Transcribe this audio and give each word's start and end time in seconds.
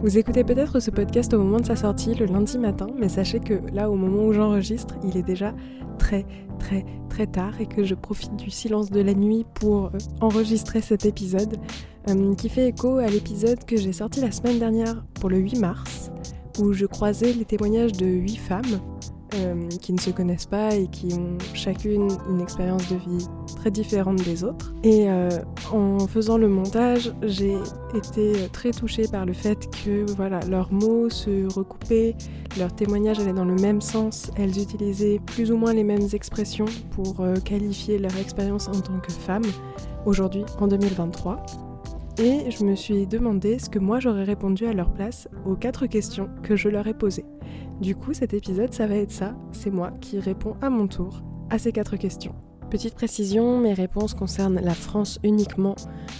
Vous 0.00 0.16
écoutez 0.16 0.44
peut-être 0.44 0.78
ce 0.78 0.92
podcast 0.92 1.34
au 1.34 1.38
moment 1.38 1.58
de 1.58 1.66
sa 1.66 1.74
sortie, 1.74 2.14
le 2.14 2.26
lundi 2.26 2.56
matin, 2.56 2.86
mais 2.96 3.08
sachez 3.08 3.40
que 3.40 3.54
là, 3.72 3.90
au 3.90 3.96
moment 3.96 4.26
où 4.26 4.32
j'enregistre, 4.32 4.94
il 5.02 5.16
est 5.16 5.24
déjà 5.24 5.52
très 5.98 6.24
très 6.60 6.86
très 7.10 7.26
tard 7.26 7.60
et 7.60 7.66
que 7.66 7.82
je 7.82 7.96
profite 7.96 8.36
du 8.36 8.48
silence 8.48 8.90
de 8.90 9.00
la 9.00 9.12
nuit 9.12 9.44
pour 9.54 9.86
euh, 9.86 9.98
enregistrer 10.20 10.82
cet 10.82 11.04
épisode 11.04 11.56
euh, 12.08 12.32
qui 12.36 12.48
fait 12.48 12.68
écho 12.68 12.98
à 12.98 13.08
l'épisode 13.08 13.64
que 13.64 13.76
j'ai 13.76 13.92
sorti 13.92 14.20
la 14.20 14.30
semaine 14.30 14.60
dernière 14.60 15.04
pour 15.14 15.30
le 15.30 15.38
8 15.38 15.58
mars, 15.58 16.12
où 16.60 16.72
je 16.72 16.86
croisais 16.86 17.32
les 17.32 17.44
témoignages 17.44 17.90
de 17.90 18.06
8 18.06 18.36
femmes 18.36 18.80
euh, 19.34 19.68
qui 19.80 19.92
ne 19.92 20.00
se 20.00 20.10
connaissent 20.10 20.46
pas 20.46 20.74
et 20.74 20.86
qui 20.88 21.12
ont 21.14 21.36
chacune 21.54 22.08
une 22.30 22.40
expérience 22.40 22.88
de 22.88 22.96
vie 22.96 23.26
très 23.56 23.70
différente 23.70 24.16
des 24.22 24.44
autres. 24.44 24.72
Et 24.82 25.08
euh, 25.08 25.28
en 25.72 26.06
faisant 26.06 26.38
le 26.38 26.48
montage, 26.48 27.12
j'ai 27.22 27.56
été 27.94 28.48
très 28.52 28.70
touchée 28.70 29.06
par 29.06 29.26
le 29.26 29.32
fait 29.32 29.68
que 29.84 30.10
voilà, 30.12 30.40
leurs 30.48 30.72
mots 30.72 31.10
se 31.10 31.52
recoupaient, 31.52 32.16
leurs 32.58 32.74
témoignages 32.74 33.18
allaient 33.18 33.32
dans 33.32 33.44
le 33.44 33.56
même 33.56 33.80
sens, 33.80 34.30
elles 34.36 34.58
utilisaient 34.58 35.20
plus 35.26 35.52
ou 35.52 35.56
moins 35.56 35.72
les 35.72 35.84
mêmes 35.84 36.08
expressions 36.12 36.66
pour 36.92 37.20
euh, 37.20 37.36
qualifier 37.36 37.98
leur 37.98 38.16
expérience 38.16 38.68
en 38.68 38.80
tant 38.80 38.98
que 38.98 39.12
femme 39.12 39.44
aujourd'hui 40.06 40.44
en 40.58 40.68
2023 40.68 41.67
et 42.18 42.50
je 42.50 42.64
me 42.64 42.74
suis 42.74 43.06
demandé 43.06 43.58
ce 43.58 43.70
que 43.70 43.78
moi 43.78 44.00
j'aurais 44.00 44.24
répondu 44.24 44.66
à 44.66 44.72
leur 44.72 44.92
place 44.92 45.28
aux 45.46 45.54
quatre 45.54 45.86
questions 45.86 46.28
que 46.42 46.56
je 46.56 46.68
leur 46.68 46.86
ai 46.86 46.94
posées. 46.94 47.24
Du 47.80 47.94
coup, 47.94 48.12
cet 48.12 48.34
épisode, 48.34 48.72
ça 48.72 48.86
va 48.86 48.96
être 48.96 49.12
ça, 49.12 49.36
c'est 49.52 49.70
moi 49.70 49.92
qui 50.00 50.18
réponds 50.18 50.56
à 50.60 50.68
mon 50.68 50.88
tour 50.88 51.22
à 51.50 51.58
ces 51.58 51.70
quatre 51.70 51.96
questions. 51.96 52.34
Petite 52.70 52.94
précision, 52.94 53.58
mes 53.58 53.72
réponses 53.72 54.12
concernent 54.12 54.60
la 54.60 54.74
France 54.74 55.18
uniquement. 55.22 55.74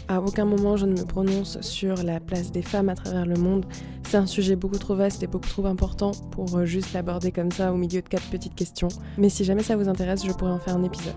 À 0.06 0.22
aucun 0.22 0.46
moment 0.46 0.76
je 0.76 0.86
ne 0.86 0.98
me 0.98 1.04
prononce 1.04 1.60
sur 1.60 2.02
la 2.02 2.20
place 2.20 2.52
des 2.52 2.62
femmes 2.62 2.88
à 2.88 2.94
travers 2.94 3.26
le 3.26 3.36
monde. 3.36 3.66
C'est 4.04 4.16
un 4.16 4.26
sujet 4.26 4.56
beaucoup 4.56 4.78
trop 4.78 4.94
vaste 4.94 5.22
et 5.22 5.26
beaucoup 5.26 5.48
trop 5.48 5.66
important 5.66 6.12
pour 6.30 6.56
euh, 6.56 6.64
juste 6.64 6.94
l'aborder 6.94 7.32
comme 7.32 7.50
ça 7.50 7.72
au 7.72 7.76
milieu 7.76 8.00
de 8.00 8.08
quatre 8.08 8.30
petites 8.30 8.54
questions. 8.54 8.88
Mais 9.18 9.28
si 9.28 9.44
jamais 9.44 9.62
ça 9.62 9.76
vous 9.76 9.88
intéresse, 9.88 10.24
je 10.24 10.32
pourrais 10.32 10.52
en 10.52 10.58
faire 10.58 10.76
un 10.76 10.84
épisode. 10.84 11.16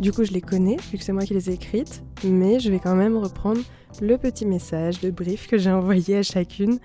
Du 0.00 0.12
coup, 0.12 0.24
je 0.24 0.32
les 0.32 0.40
connais, 0.40 0.76
vu 0.90 0.96
que 0.96 1.04
c'est 1.04 1.12
moi 1.12 1.26
qui 1.26 1.34
les 1.34 1.50
ai 1.50 1.52
écrites, 1.52 2.02
mais 2.24 2.58
je 2.58 2.70
vais 2.70 2.78
quand 2.78 2.96
même 2.96 3.18
reprendre 3.18 3.60
le 4.00 4.16
petit 4.16 4.46
message 4.46 4.98
de 5.00 5.10
brief 5.10 5.46
que 5.46 5.58
j'ai 5.58 5.70
envoyé 5.70 6.16
à 6.16 6.22
chacune, 6.22 6.78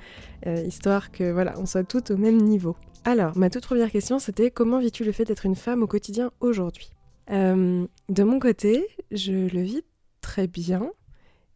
euh, 0.47 0.61
histoire 0.67 1.13
que 1.13 1.31
voilà, 1.31 1.53
on 1.57 1.65
soit 1.65 1.85
toutes 1.85 2.11
au 2.11 2.17
même 2.17 2.35
niveau. 2.35 2.75
Alors, 3.05 3.37
ma 3.37 3.49
toute 3.49 3.65
première 3.65 3.89
question, 3.89 4.19
c'était 4.19 4.51
comment 4.51 4.79
vis-tu 4.79 5.05
le 5.05 5.13
fait 5.13 5.23
d'être 5.23 5.45
une 5.45 5.55
femme 5.55 5.81
au 5.81 5.87
quotidien 5.87 6.31
aujourd'hui? 6.41 6.89
Euh, 7.31 7.87
De 8.09 8.23
mon 8.25 8.37
côté, 8.37 8.85
je 9.11 9.31
le 9.31 9.61
vis 9.61 9.83
très 10.19 10.47
bien, 10.47 10.91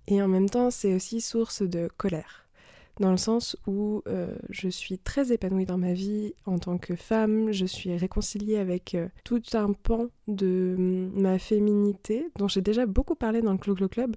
et 0.08 0.22
en 0.22 0.30
même 0.30 0.50
temps, 0.50 0.72
c'est 0.72 0.96
aussi 0.96 1.20
source 1.20 1.62
de 1.62 1.90
colère 1.98 2.39
dans 3.00 3.12
le 3.12 3.18
sens 3.18 3.56
où 3.66 4.04
euh, 4.08 4.36
je 4.50 4.68
suis 4.68 5.00
très 5.00 5.32
épanouie 5.32 5.66
dans 5.66 5.78
ma 5.78 5.94
vie 5.94 6.34
en 6.46 6.60
tant 6.60 6.78
que 6.78 6.96
femme, 6.96 7.52
je 7.52 7.66
suis 7.66 7.96
réconciliée 7.96 8.58
avec 8.58 8.94
euh, 8.96 9.08
tout 9.24 9.42
un 9.54 9.72
pan 9.72 10.08
de 10.28 10.76
mm, 10.78 11.22
ma 11.22 11.40
féminité 11.40 12.28
dont 12.38 12.48
j'ai 12.48 12.62
déjà 12.62 12.86
beaucoup 12.86 13.16
parlé 13.16 13.42
dans 13.42 13.54
le 13.54 13.58
Clo 13.58 13.76
Club. 13.88 14.16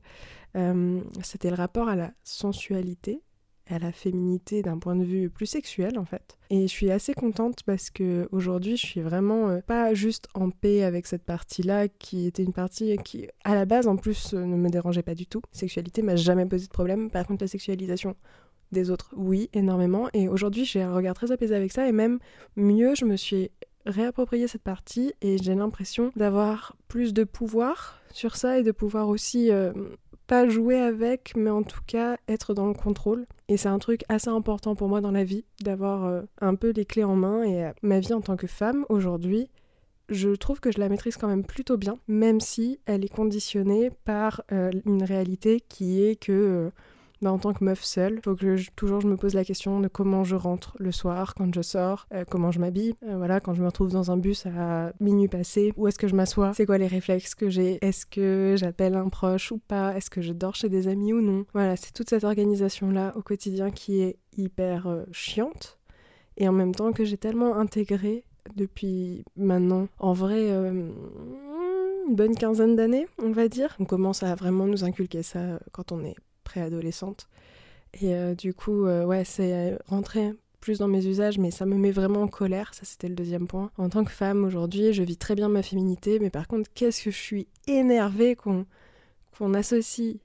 Euh, 0.57 1.01
c'était 1.23 1.51
le 1.51 1.57
rapport 1.57 1.89
à 1.89 1.97
la 1.97 2.11
sensualité, 2.25 3.23
à 3.69 3.79
la 3.79 3.93
féminité 3.93 4.63
d'un 4.63 4.79
point 4.79 4.97
de 4.97 5.05
vue 5.05 5.31
plus 5.31 5.47
sexuel 5.47 5.97
en 5.97 6.05
fait. 6.05 6.37
Et 6.51 6.63
je 6.63 6.73
suis 6.73 6.91
assez 6.91 7.15
contente 7.15 7.63
parce 7.65 7.89
que 7.89 8.29
aujourd'hui 8.33 8.77
je 8.77 8.85
suis 8.85 9.01
vraiment 9.01 9.61
pas 9.61 9.95
juste 9.95 10.27
en 10.35 10.51
paix 10.51 10.83
avec 10.83 11.07
cette 11.07 11.23
partie-là 11.23 11.87
qui 11.87 12.27
était 12.27 12.43
une 12.43 12.53
partie 12.53 12.97
qui 12.99 13.29
à 13.45 13.55
la 13.55 13.65
base 13.65 13.87
en 13.87 13.97
plus 13.97 14.35
ne 14.35 14.57
me 14.57 14.69
dérangeait 14.69 15.05
pas 15.05 15.15
du 15.15 15.27
tout. 15.27 15.41
Sexualité 15.53 16.03
m'a 16.03 16.17
jamais 16.17 16.45
posé 16.45 16.67
de 16.67 16.73
problème. 16.73 17.11
Par 17.11 17.25
contre 17.27 17.45
la 17.45 17.49
sexualisation 17.49 18.17
des 18.73 18.91
autres, 18.91 19.11
oui, 19.17 19.49
énormément. 19.53 20.09
Et 20.13 20.29
aujourd'hui, 20.29 20.65
j'ai 20.65 20.83
un 20.83 20.95
regard 20.95 21.15
très 21.15 21.33
apaisé 21.33 21.55
avec 21.55 21.73
ça. 21.73 21.89
Et 21.89 21.93
même 21.93 22.19
mieux, 22.57 22.95
je 22.95 23.05
me 23.05 23.17
suis 23.17 23.51
réapproprié 23.87 24.47
cette 24.49 24.63
partie 24.63 25.13
et 25.21 25.39
j'ai 25.39 25.55
l'impression 25.55 26.13
d'avoir 26.17 26.77
plus 26.89 27.13
de 27.13 27.25
pouvoir 27.25 28.01
sur 28.13 28.37
ça 28.37 28.59
et 28.59 28.63
de 28.63 28.73
pouvoir 28.73 29.09
aussi 29.09 29.51
euh, 29.51 29.73
pas 30.27 30.49
jouer 30.49 30.79
avec, 30.79 31.33
mais 31.37 31.51
en 31.51 31.63
tout 31.63 31.81
cas 31.87 32.17
être 32.29 32.55
dans 32.55 32.67
le 32.67 32.75
contrôle. 32.75 33.27
Et 33.49 33.57
c'est 33.57 33.69
un 33.69 33.79
truc 33.79 34.05
assez 34.09 34.29
important 34.29 34.75
pour 34.75 34.89
moi 34.89 35.01
dans 35.01 35.11
la 35.11 35.25
vie, 35.25 35.45
d'avoir 35.63 36.05
euh, 36.05 36.23
un 36.41 36.55
peu 36.55 36.71
les 36.71 36.85
clés 36.85 37.05
en 37.05 37.17
main. 37.17 37.43
Et 37.43 37.65
euh, 37.65 37.73
ma 37.83 38.01
vie 38.01 38.15
en 38.15 38.21
tant 38.21 38.37
que 38.37 38.47
femme 38.47 38.85
aujourd'hui, 38.89 39.49
je 40.09 40.31
trouve 40.31 40.61
que 40.61 40.71
je 40.71 40.79
la 40.79 40.89
maîtrise 40.89 41.17
quand 41.17 41.29
même 41.29 41.45
plutôt 41.45 41.77
bien, 41.77 41.99
même 42.07 42.41
si 42.41 42.81
elle 42.87 43.05
est 43.05 43.13
conditionnée 43.13 43.91
par 44.05 44.43
une 44.51 45.05
réalité 45.05 45.61
qui 45.61 46.03
est 46.03 46.17
que 46.17 46.71
bah, 47.23 47.33
en 47.33 47.39
tant 47.39 47.53
que 47.53 47.63
meuf 47.63 47.85
seule, 47.85 48.21
faut 48.25 48.35
que 48.35 48.57
toujours 48.75 49.01
je 49.01 49.07
me 49.07 49.17
pose 49.17 49.35
la 49.35 49.45
question 49.45 49.79
de 49.79 49.87
comment 49.87 50.25
je 50.25 50.35
rentre 50.35 50.75
le 50.81 50.91
soir 50.91 51.37
quand 51.37 51.55
je 51.55 51.63
sors, 51.63 52.09
euh, 52.13 52.25
comment 52.29 52.51
je 52.51 52.59
m'habille, 52.59 52.95
euh, 53.05 53.17
voilà, 53.17 53.39
quand 53.39 53.55
je 53.55 53.61
me 53.61 53.67
retrouve 53.67 53.93
dans 53.93 54.11
un 54.11 54.17
bus 54.17 54.45
à 54.47 54.93
minuit 54.99 55.29
passé, 55.29 55.73
où 55.77 55.87
est-ce 55.87 56.01
que 56.01 56.09
je 56.09 56.17
m'assois, 56.17 56.53
c'est 56.55 56.67
quoi 56.67 56.79
les 56.79 56.89
réflexes 56.89 57.37
que 57.37 57.49
j'ai, 57.49 57.79
est-ce 57.81 58.07
que 58.07 58.57
j'appelle 58.59 58.97
un 58.97 59.09
proche 59.09 59.53
ou 59.53 59.59
pas, 59.59 59.97
est-ce 59.97 60.11
que 60.11 60.21
je 60.21 60.33
dors 60.33 60.57
chez 60.57 60.69
des 60.69 60.89
amis 60.89 61.13
ou 61.13 61.21
non? 61.21 61.45
Voilà, 61.55 61.77
c'est 61.77 61.93
toute 61.93 62.11
cette 62.11 62.25
organisation 62.25 62.91
là 62.91 63.13
au 63.15 63.23
quotidien 63.23 63.71
qui 63.71 64.03
est 64.03 64.19
hyper 64.37 64.89
euh, 64.89 65.05
chiante. 65.13 65.79
Et 66.39 66.49
en 66.49 66.53
même 66.53 66.75
temps 66.75 66.93
que 66.93 67.05
j'ai 67.05 67.19
tellement 67.19 67.57
intégré 67.57 68.25
depuis 68.57 69.25
maintenant, 69.37 69.87
en 70.01 70.13
vrai, 70.13 70.51
une 70.51 72.17
bonne 72.17 72.35
quinzaine 72.35 72.75
d'années, 72.75 73.07
on 73.23 73.31
va 73.31 73.47
dire. 73.49 73.77
On 73.79 73.85
commence 73.85 74.23
à 74.25 74.35
vraiment 74.35 74.67
nous 74.67 74.83
inculquer 74.83 75.23
ça 75.23 75.61
quand 75.73 75.93
on 75.93 76.03
est 76.05 76.17
préadolescente. 76.53 77.29
Et 78.01 78.15
euh, 78.15 78.35
du 78.35 78.53
coup, 78.53 78.85
euh, 78.87 79.05
ouais, 79.05 79.25
c'est 79.25 79.79
rentré 79.87 80.33
plus 80.61 80.79
dans 80.79 80.89
mes 80.89 81.07
usages, 81.07 81.39
mais 81.39 81.51
ça 81.51 81.67
me 81.67 81.77
met 81.77 81.91
vraiment 81.91 82.23
en 82.23 82.29
colère, 82.29 82.73
ça 82.73 82.83
c'était 82.85 83.09
le 83.09 83.15
deuxième 83.15 83.49
point. 83.49 83.71
En 83.79 83.89
tant 83.89 84.05
que 84.05 84.13
femme 84.13 84.45
aujourd'hui, 84.45 84.93
je 84.93 85.03
vis 85.03 85.17
très 85.17 85.35
bien 85.35 85.49
ma 85.49 85.63
féminité, 85.63 86.19
mais 86.21 86.31
par 86.31 86.47
contre, 86.47 86.71
qu'est-ce 86.73 87.03
que 87.03 87.11
je 87.11 87.17
suis 87.19 87.49
énervée 87.67 88.37
qu'on 88.37 88.67
qu'on 89.37 89.55
associe 89.55 90.19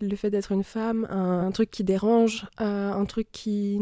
le 0.00 0.14
fait 0.16 0.30
d'être 0.30 0.52
une 0.52 0.64
femme 0.64 1.06
à 1.08 1.16
un 1.16 1.50
truc 1.52 1.70
qui 1.70 1.84
dérange, 1.84 2.46
à 2.58 2.92
un 2.92 3.04
truc 3.06 3.28
qui 3.32 3.80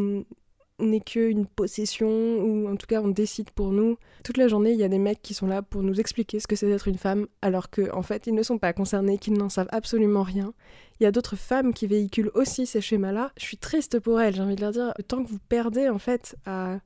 n'est 0.79 1.01
qu'une 1.01 1.47
possession, 1.47 2.09
ou 2.09 2.69
en 2.69 2.77
tout 2.77 2.87
cas 2.87 3.01
on 3.01 3.09
décide 3.09 3.51
pour 3.51 3.73
nous. 3.73 3.97
Toute 4.25 4.37
la 4.37 4.49
journée, 4.49 4.73
il 4.73 4.79
y 4.79 4.85
a 4.85 4.89
des 4.89 4.99
mecs 4.99 5.23
qui 5.23 5.35
sont 5.35 5.47
là 5.47 5.63
pour 5.63 5.83
nous 5.83 5.99
expliquer 6.01 6.41
ce 6.41 6.47
que 6.47 6.57
c'est 6.57 6.69
d'être 6.69 6.89
une 6.89 6.99
femme, 6.99 7.27
alors 7.43 7.71
qu'en 7.71 7.99
en 7.99 8.03
fait 8.03 8.27
ils 8.27 8.35
ne 8.35 8.43
sont 8.43 8.59
pas 8.59 8.73
concernés, 8.73 9.19
qu'ils 9.19 9.35
n'en 9.35 9.49
savent 9.49 9.69
absolument 9.71 10.23
rien. 10.23 10.53
Il 11.01 11.05
y 11.05 11.07
a 11.07 11.13
d'autres 11.13 11.37
femmes 11.37 11.73
qui 11.75 11.87
véhiculent 11.87 12.31
aussi 12.35 12.67
ces 12.67 12.81
schémas-là. 12.81 13.33
Je 13.39 13.45
suis 13.45 13.59
triste 13.59 14.01
pour 14.01 14.21
elles, 14.21 14.35
j'ai 14.35 14.43
envie 14.43 14.57
de 14.57 14.61
leur 14.61 14.73
dire, 14.73 14.95
tant 15.09 15.23
que 15.23 15.29
vous 15.29 15.39
perdez 15.49 15.89
en 15.89 15.99
fait 15.99 16.37
à 16.47 16.79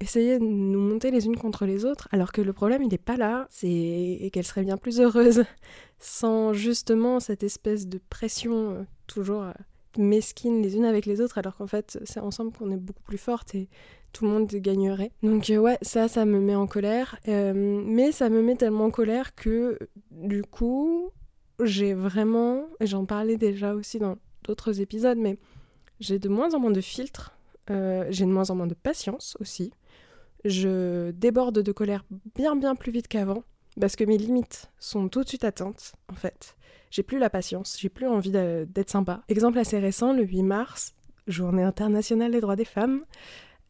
essayer 0.00 0.38
de 0.38 0.44
nous 0.44 0.80
monter 0.80 1.10
les 1.10 1.26
unes 1.26 1.36
contre 1.36 1.64
les 1.64 1.84
autres, 1.84 2.08
alors 2.12 2.32
que 2.32 2.40
le 2.40 2.52
problème 2.52 2.82
il 2.82 2.88
n'est 2.88 2.98
pas 2.98 3.16
là, 3.16 3.46
c'est 3.50 4.30
qu'elles 4.32 4.46
seraient 4.46 4.64
bien 4.64 4.76
plus 4.76 5.00
heureuses 5.00 5.44
sans 5.98 6.52
justement 6.52 7.20
cette 7.20 7.42
espèce 7.42 7.86
de 7.86 8.00
pression 8.10 8.70
euh, 8.70 8.82
toujours 9.06 9.42
euh, 9.42 9.52
mesquines 9.98 10.62
les 10.62 10.76
unes 10.76 10.84
avec 10.84 11.06
les 11.06 11.20
autres, 11.20 11.38
alors 11.38 11.56
qu'en 11.56 11.66
fait, 11.66 11.98
c'est 12.04 12.20
ensemble 12.20 12.52
qu'on 12.52 12.70
est 12.70 12.76
beaucoup 12.76 13.02
plus 13.02 13.18
fortes 13.18 13.54
et 13.54 13.68
tout 14.12 14.24
le 14.24 14.30
monde 14.30 14.46
gagnerait. 14.46 15.10
Donc 15.22 15.50
euh, 15.50 15.58
ouais, 15.58 15.78
ça, 15.82 16.08
ça 16.08 16.24
me 16.24 16.40
met 16.40 16.54
en 16.54 16.66
colère. 16.66 17.18
Euh, 17.28 17.52
mais 17.54 18.12
ça 18.12 18.28
me 18.28 18.42
met 18.42 18.56
tellement 18.56 18.86
en 18.86 18.90
colère 18.90 19.34
que 19.34 19.78
du 20.10 20.42
coup, 20.42 21.10
j'ai 21.62 21.94
vraiment, 21.94 22.66
et 22.80 22.86
j'en 22.86 23.04
parlais 23.04 23.36
déjà 23.36 23.74
aussi 23.74 23.98
dans 23.98 24.16
d'autres 24.44 24.80
épisodes, 24.80 25.18
mais 25.18 25.38
j'ai 26.00 26.18
de 26.18 26.28
moins 26.28 26.54
en 26.54 26.60
moins 26.60 26.70
de 26.70 26.80
filtres, 26.80 27.36
euh, 27.70 28.04
j'ai 28.10 28.24
de 28.24 28.30
moins 28.30 28.50
en 28.50 28.54
moins 28.54 28.66
de 28.66 28.74
patience 28.74 29.36
aussi. 29.40 29.72
Je 30.44 31.12
déborde 31.12 31.60
de 31.60 31.72
colère 31.72 32.04
bien 32.34 32.56
bien 32.56 32.74
plus 32.74 32.90
vite 32.90 33.06
qu'avant, 33.06 33.44
parce 33.80 33.96
que 33.96 34.04
mes 34.04 34.18
limites 34.18 34.70
sont 34.78 35.08
tout 35.08 35.22
de 35.22 35.28
suite 35.28 35.44
atteintes, 35.44 35.94
en 36.10 36.14
fait 36.14 36.56
j'ai 36.92 37.02
plus 37.02 37.18
la 37.18 37.30
patience, 37.30 37.78
j'ai 37.80 37.88
plus 37.88 38.06
envie 38.06 38.30
d'être 38.30 38.90
sympa. 38.90 39.22
Exemple 39.28 39.58
assez 39.58 39.78
récent, 39.78 40.12
le 40.12 40.24
8 40.24 40.42
mars, 40.42 40.94
journée 41.26 41.62
internationale 41.62 42.30
des 42.32 42.40
droits 42.40 42.54
des 42.54 42.66
femmes 42.66 43.04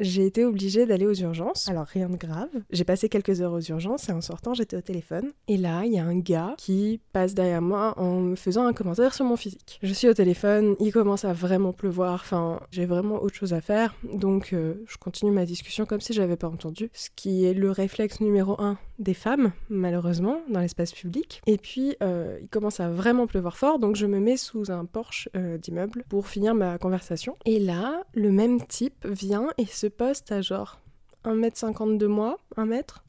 j'ai 0.00 0.26
été 0.26 0.44
obligée 0.44 0.86
d'aller 0.86 1.06
aux 1.06 1.14
urgences. 1.14 1.68
Alors 1.68 1.86
rien 1.86 2.08
de 2.08 2.16
grave. 2.16 2.48
J'ai 2.70 2.84
passé 2.84 3.08
quelques 3.08 3.40
heures 3.40 3.52
aux 3.52 3.60
urgences 3.60 4.08
et 4.08 4.12
en 4.12 4.20
sortant, 4.20 4.54
j'étais 4.54 4.76
au 4.76 4.80
téléphone. 4.80 5.32
Et 5.48 5.56
là, 5.56 5.82
il 5.84 5.92
y 5.92 5.98
a 5.98 6.04
un 6.04 6.18
gars 6.18 6.54
qui 6.58 7.00
passe 7.12 7.34
derrière 7.34 7.62
moi 7.62 7.94
en 7.98 8.20
me 8.20 8.36
faisant 8.36 8.66
un 8.66 8.72
commentaire 8.72 9.14
sur 9.14 9.24
mon 9.24 9.36
physique. 9.36 9.78
Je 9.82 9.92
suis 9.92 10.08
au 10.08 10.14
téléphone, 10.14 10.76
il 10.80 10.92
commence 10.92 11.24
à 11.24 11.32
vraiment 11.32 11.72
pleuvoir. 11.72 12.14
Enfin, 12.14 12.60
j'ai 12.70 12.86
vraiment 12.86 13.22
autre 13.22 13.34
chose 13.34 13.52
à 13.52 13.60
faire. 13.60 13.94
Donc, 14.12 14.52
euh, 14.52 14.74
je 14.86 14.96
continue 14.96 15.30
ma 15.30 15.46
discussion 15.46 15.86
comme 15.86 16.00
si 16.00 16.12
j'avais 16.12 16.36
pas 16.36 16.48
entendu. 16.48 16.90
Ce 16.92 17.08
qui 17.14 17.44
est 17.44 17.54
le 17.54 17.70
réflexe 17.70 18.20
numéro 18.20 18.60
un 18.60 18.78
des 18.98 19.14
femmes, 19.14 19.52
malheureusement, 19.68 20.40
dans 20.48 20.60
l'espace 20.60 20.92
public. 20.92 21.42
Et 21.46 21.58
puis, 21.58 21.96
euh, 22.02 22.38
il 22.40 22.48
commence 22.48 22.80
à 22.80 22.90
vraiment 22.90 23.26
pleuvoir 23.26 23.56
fort. 23.56 23.78
Donc, 23.78 23.96
je 23.96 24.06
me 24.06 24.20
mets 24.20 24.36
sous 24.36 24.70
un 24.70 24.84
porche 24.84 25.28
euh, 25.36 25.58
d'immeuble 25.58 26.04
pour 26.08 26.28
finir 26.28 26.54
ma 26.54 26.78
conversation. 26.78 27.36
Et 27.44 27.58
là, 27.58 28.04
le 28.14 28.30
même 28.30 28.64
type 28.66 29.04
vient 29.04 29.48
et 29.58 29.66
se 29.66 29.81
poste 29.86 30.32
à 30.32 30.40
genre 30.40 30.80
1m50 31.24 31.98
de 31.98 32.06
moi, 32.06 32.38
1 32.56 32.66
mètre, 32.66 33.04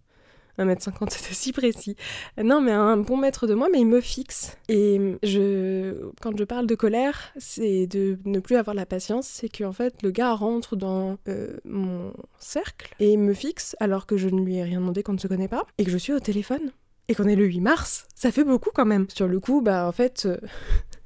1m50, 0.59 1.09
c'était 1.09 1.33
si 1.33 1.51
précis. 1.51 1.95
Non, 2.41 2.61
mais 2.61 2.71
un 2.71 2.97
bon 2.97 3.17
maître 3.17 3.47
de 3.47 3.53
moi, 3.53 3.69
mais 3.71 3.79
il 3.79 3.87
me 3.87 4.01
fixe. 4.01 4.57
Et 4.69 5.17
je, 5.23 6.09
quand 6.21 6.37
je 6.37 6.43
parle 6.43 6.67
de 6.67 6.75
colère, 6.75 7.33
c'est 7.37 7.87
de 7.87 8.17
ne 8.25 8.39
plus 8.39 8.55
avoir 8.55 8.75
la 8.75 8.85
patience, 8.85 9.27
c'est 9.27 9.49
qu'en 9.49 9.73
fait, 9.73 10.01
le 10.03 10.11
gars 10.11 10.33
rentre 10.33 10.75
dans 10.75 11.17
euh, 11.27 11.57
mon 11.65 12.13
cercle 12.37 12.93
et 12.99 13.17
me 13.17 13.33
fixe 13.33 13.75
alors 13.79 14.05
que 14.05 14.17
je 14.17 14.29
ne 14.29 14.41
lui 14.41 14.57
ai 14.57 14.63
rien 14.63 14.79
demandé 14.79 15.03
qu'on 15.03 15.13
ne 15.13 15.19
se 15.19 15.27
connaît 15.27 15.47
pas 15.47 15.65
et 15.77 15.85
que 15.85 15.91
je 15.91 15.97
suis 15.97 16.13
au 16.13 16.19
téléphone. 16.19 16.71
Et 17.09 17.15
qu'on 17.15 17.27
est 17.27 17.35
le 17.35 17.45
8 17.45 17.59
mars, 17.59 18.07
ça 18.15 18.31
fait 18.31 18.45
beaucoup 18.45 18.69
quand 18.73 18.85
même. 18.85 19.07
Sur 19.09 19.27
le 19.27 19.39
coup, 19.41 19.61
bah 19.61 19.85
en 19.87 19.91
fait, 19.91 20.25
euh, 20.25 20.37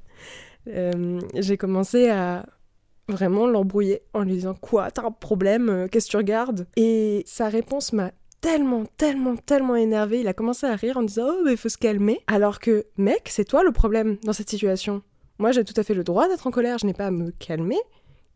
euh, 0.68 1.20
j'ai 1.34 1.56
commencé 1.56 2.08
à 2.08 2.46
vraiment 3.08 3.46
l'embrouiller 3.46 4.02
en 4.14 4.22
lui 4.22 4.32
disant 4.32 4.54
quoi 4.54 4.90
t'as 4.90 5.06
un 5.06 5.10
problème 5.10 5.88
qu'est-ce 5.90 6.06
que 6.06 6.10
tu 6.12 6.16
regardes? 6.16 6.66
Et 6.76 7.22
sa 7.26 7.48
réponse 7.48 7.92
m'a 7.92 8.12
tellement, 8.40 8.84
tellement, 8.96 9.36
tellement 9.36 9.76
énervé. 9.76 10.20
Il 10.20 10.28
a 10.28 10.32
commencé 10.32 10.66
à 10.66 10.76
rire 10.76 10.96
en 10.96 11.02
disant 11.02 11.26
Oh, 11.28 11.42
mais 11.44 11.56
faut 11.56 11.68
se 11.68 11.78
calmer. 11.78 12.20
Alors 12.26 12.60
que, 12.60 12.86
mec, 12.96 13.28
c'est 13.28 13.44
toi 13.44 13.62
le 13.62 13.72
problème 13.72 14.16
dans 14.24 14.32
cette 14.32 14.50
situation. 14.50 15.02
Moi, 15.38 15.52
j'ai 15.52 15.64
tout 15.64 15.74
à 15.76 15.82
fait 15.84 15.94
le 15.94 16.04
droit 16.04 16.28
d'être 16.28 16.46
en 16.46 16.50
colère, 16.50 16.78
je 16.78 16.86
n'ai 16.86 16.94
pas 16.94 17.06
à 17.06 17.10
me 17.10 17.30
calmer 17.30 17.78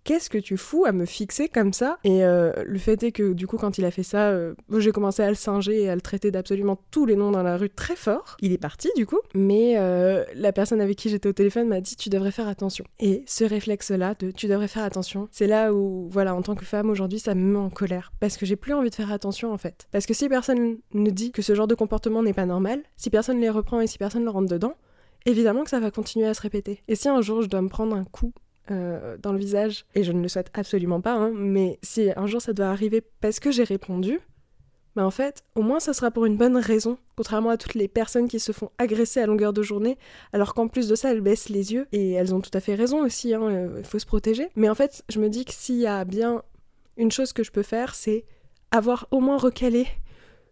qu'est-ce 0.04 0.30
que 0.30 0.38
tu 0.38 0.56
fous 0.56 0.84
à 0.84 0.92
me 0.92 1.04
fixer 1.04 1.48
comme 1.48 1.72
ça 1.72 1.98
Et 2.04 2.24
euh, 2.24 2.52
le 2.64 2.78
fait 2.78 3.02
est 3.02 3.12
que 3.12 3.32
du 3.32 3.46
coup, 3.46 3.56
quand 3.56 3.78
il 3.78 3.84
a 3.84 3.90
fait 3.90 4.02
ça, 4.02 4.28
euh, 4.30 4.54
j'ai 4.78 4.92
commencé 4.92 5.22
à 5.22 5.28
le 5.28 5.34
singer 5.34 5.82
et 5.82 5.88
à 5.88 5.94
le 5.94 6.00
traiter 6.00 6.30
d'absolument 6.30 6.78
tous 6.90 7.06
les 7.06 7.16
noms 7.16 7.30
dans 7.30 7.42
la 7.42 7.56
rue 7.56 7.70
très 7.70 7.96
fort. 7.96 8.36
Il 8.40 8.52
est 8.52 8.58
parti 8.58 8.88
du 8.96 9.06
coup, 9.06 9.18
mais 9.34 9.74
euh, 9.78 10.24
la 10.34 10.52
personne 10.52 10.80
avec 10.80 10.96
qui 10.96 11.08
j'étais 11.08 11.28
au 11.28 11.32
téléphone 11.32 11.68
m'a 11.68 11.80
dit 11.80 11.96
tu 11.96 12.08
devrais 12.08 12.30
faire 12.32 12.48
attention. 12.48 12.84
Et 13.00 13.24
ce 13.26 13.44
réflexe-là 13.44 14.14
de 14.18 14.30
tu 14.30 14.46
devrais 14.46 14.68
faire 14.68 14.84
attention, 14.84 15.28
c'est 15.30 15.46
là 15.46 15.72
où, 15.72 16.08
voilà, 16.10 16.34
en 16.34 16.42
tant 16.42 16.54
que 16.54 16.64
femme 16.64 16.90
aujourd'hui, 16.90 17.18
ça 17.18 17.34
me 17.34 17.52
met 17.52 17.58
en 17.58 17.70
colère 17.70 18.12
parce 18.20 18.36
que 18.36 18.46
j'ai 18.46 18.56
plus 18.56 18.74
envie 18.74 18.90
de 18.90 18.94
faire 18.94 19.12
attention 19.12 19.52
en 19.52 19.58
fait. 19.58 19.86
Parce 19.92 20.06
que 20.06 20.14
si 20.14 20.28
personne 20.28 20.78
ne 20.92 21.10
dit 21.10 21.32
que 21.32 21.42
ce 21.42 21.54
genre 21.54 21.66
de 21.66 21.74
comportement 21.74 22.22
n'est 22.22 22.32
pas 22.32 22.46
normal, 22.46 22.82
si 22.96 23.10
personne 23.10 23.40
les 23.40 23.50
reprend 23.50 23.80
et 23.80 23.86
si 23.86 23.98
personne 23.98 24.24
ne 24.24 24.28
rentre 24.28 24.48
dedans, 24.48 24.74
évidemment 25.26 25.64
que 25.64 25.70
ça 25.70 25.80
va 25.80 25.90
continuer 25.90 26.26
à 26.26 26.34
se 26.34 26.42
répéter. 26.42 26.82
Et 26.88 26.94
si 26.94 27.08
un 27.08 27.20
jour 27.20 27.42
je 27.42 27.48
dois 27.48 27.62
me 27.62 27.68
prendre 27.68 27.94
un 27.94 28.04
coup 28.04 28.32
euh, 28.70 29.16
dans 29.18 29.32
le 29.32 29.38
visage, 29.38 29.86
et 29.94 30.04
je 30.04 30.12
ne 30.12 30.22
le 30.22 30.28
souhaite 30.28 30.50
absolument 30.54 31.00
pas, 31.00 31.14
hein, 31.14 31.32
mais 31.34 31.78
si 31.82 32.10
un 32.14 32.26
jour 32.26 32.40
ça 32.40 32.52
doit 32.52 32.66
arriver 32.66 33.02
parce 33.20 33.40
que 33.40 33.50
j'ai 33.50 33.64
répondu, 33.64 34.20
bah 34.94 35.06
en 35.06 35.10
fait, 35.10 35.42
au 35.54 35.62
moins 35.62 35.80
ça 35.80 35.92
sera 35.92 36.10
pour 36.10 36.26
une 36.26 36.36
bonne 36.36 36.56
raison, 36.56 36.98
contrairement 37.16 37.50
à 37.50 37.56
toutes 37.56 37.74
les 37.74 37.88
personnes 37.88 38.28
qui 38.28 38.38
se 38.38 38.52
font 38.52 38.70
agresser 38.78 39.20
à 39.20 39.26
longueur 39.26 39.52
de 39.52 39.62
journée, 39.62 39.98
alors 40.32 40.54
qu'en 40.54 40.68
plus 40.68 40.86
de 40.86 40.94
ça, 40.94 41.10
elles 41.12 41.22
baissent 41.22 41.48
les 41.48 41.72
yeux, 41.72 41.86
et 41.92 42.12
elles 42.12 42.34
ont 42.34 42.40
tout 42.40 42.50
à 42.54 42.60
fait 42.60 42.74
raison 42.74 43.04
aussi, 43.04 43.30
il 43.30 43.34
hein, 43.34 43.42
euh, 43.42 43.82
faut 43.84 43.98
se 43.98 44.06
protéger. 44.06 44.48
Mais 44.54 44.68
en 44.68 44.74
fait, 44.74 45.02
je 45.08 45.18
me 45.18 45.28
dis 45.28 45.44
que 45.44 45.52
s'il 45.52 45.78
y 45.78 45.86
a 45.86 46.04
bien 46.04 46.42
une 46.96 47.10
chose 47.10 47.32
que 47.32 47.42
je 47.42 47.50
peux 47.50 47.62
faire, 47.62 47.94
c'est 47.94 48.24
avoir 48.70 49.06
au 49.10 49.20
moins 49.20 49.38
recalé 49.38 49.86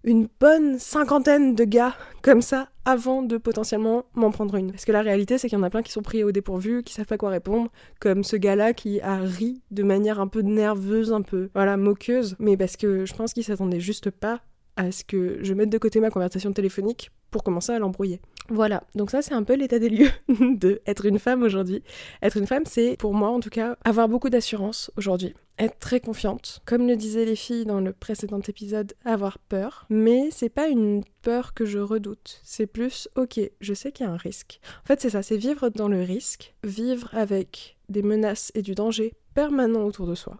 une 0.05 0.29
bonne 0.41 0.79
cinquantaine 0.79 1.55
de 1.55 1.65
gars 1.65 1.95
comme 2.23 2.43
ça 2.43 2.69
avant 2.85 3.23
de 3.23 3.37
potentiellement 3.37 4.05
m'en 4.15 4.31
prendre 4.31 4.55
une. 4.57 4.71
Parce 4.71 4.85
que 4.85 4.93
la 4.93 5.03
réalité, 5.03 5.39
c'est 5.39 5.49
qu'il 5.49 5.59
y 5.59 5.61
en 5.61 5.65
a 5.65 5.71
plein 5.71 5.83
qui 5.83 5.93
sont 5.93 6.03
pris 6.03 6.25
au 6.25 6.33
dépourvu, 6.33 6.83
qui 6.83 6.95
savent 6.95 7.07
pas 7.07 7.19
quoi 7.19 7.31
répondre, 7.31 7.71
comme 8.01 8.25
ce 8.25 8.37
gars-là 8.37 8.73
qui 8.73 9.01
a 9.01 9.19
ri 9.19 9.63
de 9.71 9.83
manière 9.83 10.21
un 10.21 10.29
peu 10.29 10.41
nerveuse, 10.41 11.13
un 11.13 11.23
peu, 11.23 11.51
voilà, 11.55 11.77
moqueuse, 11.77 12.37
mais 12.39 12.57
parce 12.57 12.77
que 12.77 13.05
je 13.05 13.15
pense 13.15 13.33
qu'il 13.33 13.45
s'attendait 13.45 13.81
juste 13.81 14.11
pas 14.11 14.41
à 14.77 14.93
ce 14.93 15.05
que 15.05 15.39
je 15.43 15.53
mette 15.53 15.69
de 15.69 15.79
côté 15.79 16.01
ma 16.01 16.11
conversation 16.11 16.53
téléphonique 16.53 17.11
pour 17.31 17.43
commencer 17.45 17.73
à 17.73 17.79
l'embrouiller. 17.79 18.21
Voilà, 18.53 18.83
donc 18.97 19.13
ça 19.13 19.23
c'est 19.23 19.33
un 19.33 19.45
peu 19.45 19.55
l'état 19.55 19.79
des 19.79 19.89
lieux 19.89 20.11
de 20.29 20.83
être 20.85 21.07
une 21.07 21.21
femme 21.21 21.45
aujourd'hui. 21.45 21.85
Être 22.21 22.37
une 22.37 22.49
femme, 22.49 22.65
c'est 22.67 22.97
pour 22.99 23.15
moi 23.15 23.29
en 23.29 23.39
tout 23.39 23.49
cas 23.49 23.77
avoir 23.85 24.09
beaucoup 24.09 24.29
d'assurance 24.29 24.91
aujourd'hui, 24.97 25.35
être 25.57 25.79
très 25.79 26.01
confiante. 26.01 26.61
Comme 26.65 26.89
le 26.89 26.97
disaient 26.97 27.25
les 27.25 27.37
filles 27.37 27.65
dans 27.65 27.79
le 27.79 27.93
précédent 27.93 28.41
épisode, 28.41 28.95
avoir 29.05 29.39
peur, 29.39 29.87
mais 29.89 30.31
c'est 30.33 30.49
pas 30.49 30.67
une 30.67 31.05
peur 31.23 31.55
que 31.55 31.65
je 31.65 31.79
redoute. 31.79 32.41
C'est 32.43 32.67
plus 32.67 33.09
OK, 33.15 33.39
je 33.61 33.75
sais 33.75 33.93
qu'il 33.93 34.05
y 34.05 34.09
a 34.09 34.13
un 34.13 34.17
risque. 34.17 34.59
En 34.83 34.87
fait, 34.89 35.01
c'est 35.01 35.11
ça, 35.11 35.23
c'est 35.23 35.37
vivre 35.37 35.69
dans 35.69 35.89
le 35.89 36.03
risque, 36.03 36.53
vivre 36.65 37.09
avec 37.13 37.77
des 37.89 38.03
menaces 38.03 38.51
et 38.57 38.63
du 38.63 38.75
danger 38.75 39.15
permanent 39.35 39.85
autour 39.85 40.09
de 40.09 40.17
soi. 40.17 40.39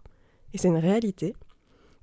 Et 0.53 0.57
c'est 0.57 0.67
une 0.67 0.75
réalité. 0.75 1.33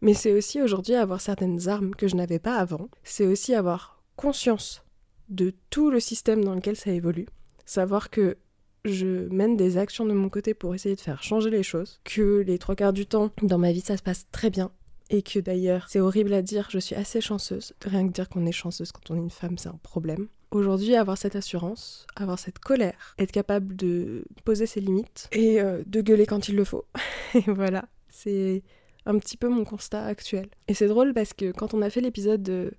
Mais 0.00 0.14
c'est 0.14 0.32
aussi 0.32 0.62
aujourd'hui 0.62 0.94
avoir 0.94 1.20
certaines 1.20 1.69
armes 1.69 1.94
que 1.94 2.08
je 2.08 2.16
n'avais 2.16 2.38
pas 2.38 2.56
avant. 2.56 2.88
C'est 3.02 3.26
aussi 3.26 3.55
avoir 3.55 4.00
conscience 4.16 4.82
de 5.29 5.55
tout 5.71 5.91
le 5.91 6.01
système 6.01 6.45
dans 6.45 6.55
lequel 6.55 6.77
ça 6.77 6.91
évolue. 6.91 7.27
Savoir 7.67 8.11
que 8.11 8.37
je 8.85 9.29
mène 9.29 9.57
des 9.57 9.77
actions 9.77 10.07
de 10.07 10.13
mon 10.13 10.29
côté 10.29 10.55
pour 10.55 10.75
essayer 10.75 10.97
de 10.97 11.01
faire 11.01 11.23
changer 11.23 11.51
les 11.51 11.63
choses. 11.63 12.01
Que 12.05 12.43
les 12.47 12.59
trois 12.59 12.75
quarts 12.75 12.93
du 12.93 13.07
temps 13.07 13.31
dans 13.43 13.59
ma 13.59 13.73
vie 13.73 13.81
ça 13.81 13.97
se 13.97 14.03
passe 14.03 14.27
très 14.33 14.51
bien. 14.51 14.71
Et 15.11 15.23
que 15.23 15.39
d'ailleurs, 15.39 15.87
c'est 15.89 16.01
horrible 16.01 16.35
à 16.35 16.43
dire, 16.43 16.69
je 16.71 16.79
suis 16.79 16.95
assez 16.95 17.23
chanceuse. 17.23 17.73
Rien 17.83 18.07
que 18.07 18.13
dire 18.13 18.29
qu'on 18.29 18.45
est 18.45 18.53
chanceuse 18.53 18.93
quand 18.93 19.11
on 19.11 19.17
est 19.17 19.23
une 19.23 19.31
femme, 19.31 19.57
c'est 19.57 19.71
un 19.71 19.81
problème. 19.83 20.29
Aujourd'hui, 20.51 20.97
avoir 20.97 21.17
cette 21.17 21.37
assurance, 21.37 22.07
avoir 22.15 22.39
cette 22.39 22.59
colère, 22.59 23.15
être 23.19 23.33
capable 23.33 23.75
de 23.75 24.25
poser 24.45 24.67
ses 24.67 24.81
limites 24.81 25.29
et 25.33 25.61
euh, 25.61 25.83
de 25.87 26.01
gueuler 26.03 26.27
quand 26.27 26.49
il 26.49 26.57
le 26.57 26.65
faut. 26.65 26.85
et 27.35 27.41
voilà, 27.47 27.87
c'est 28.09 28.63
un 29.07 29.19
petit 29.19 29.39
peu 29.39 29.49
mon 29.49 29.65
constat 29.65 30.05
actuel. 30.05 30.49
Et 30.69 30.75
c'est 30.75 30.89
drôle 30.89 31.15
parce 31.15 31.33
que 31.33 31.53
quand 31.53 31.73
on 31.73 31.81
a 31.81 31.91
fait 31.91 32.03
l'épisode 32.03 32.43
de, 32.43 32.73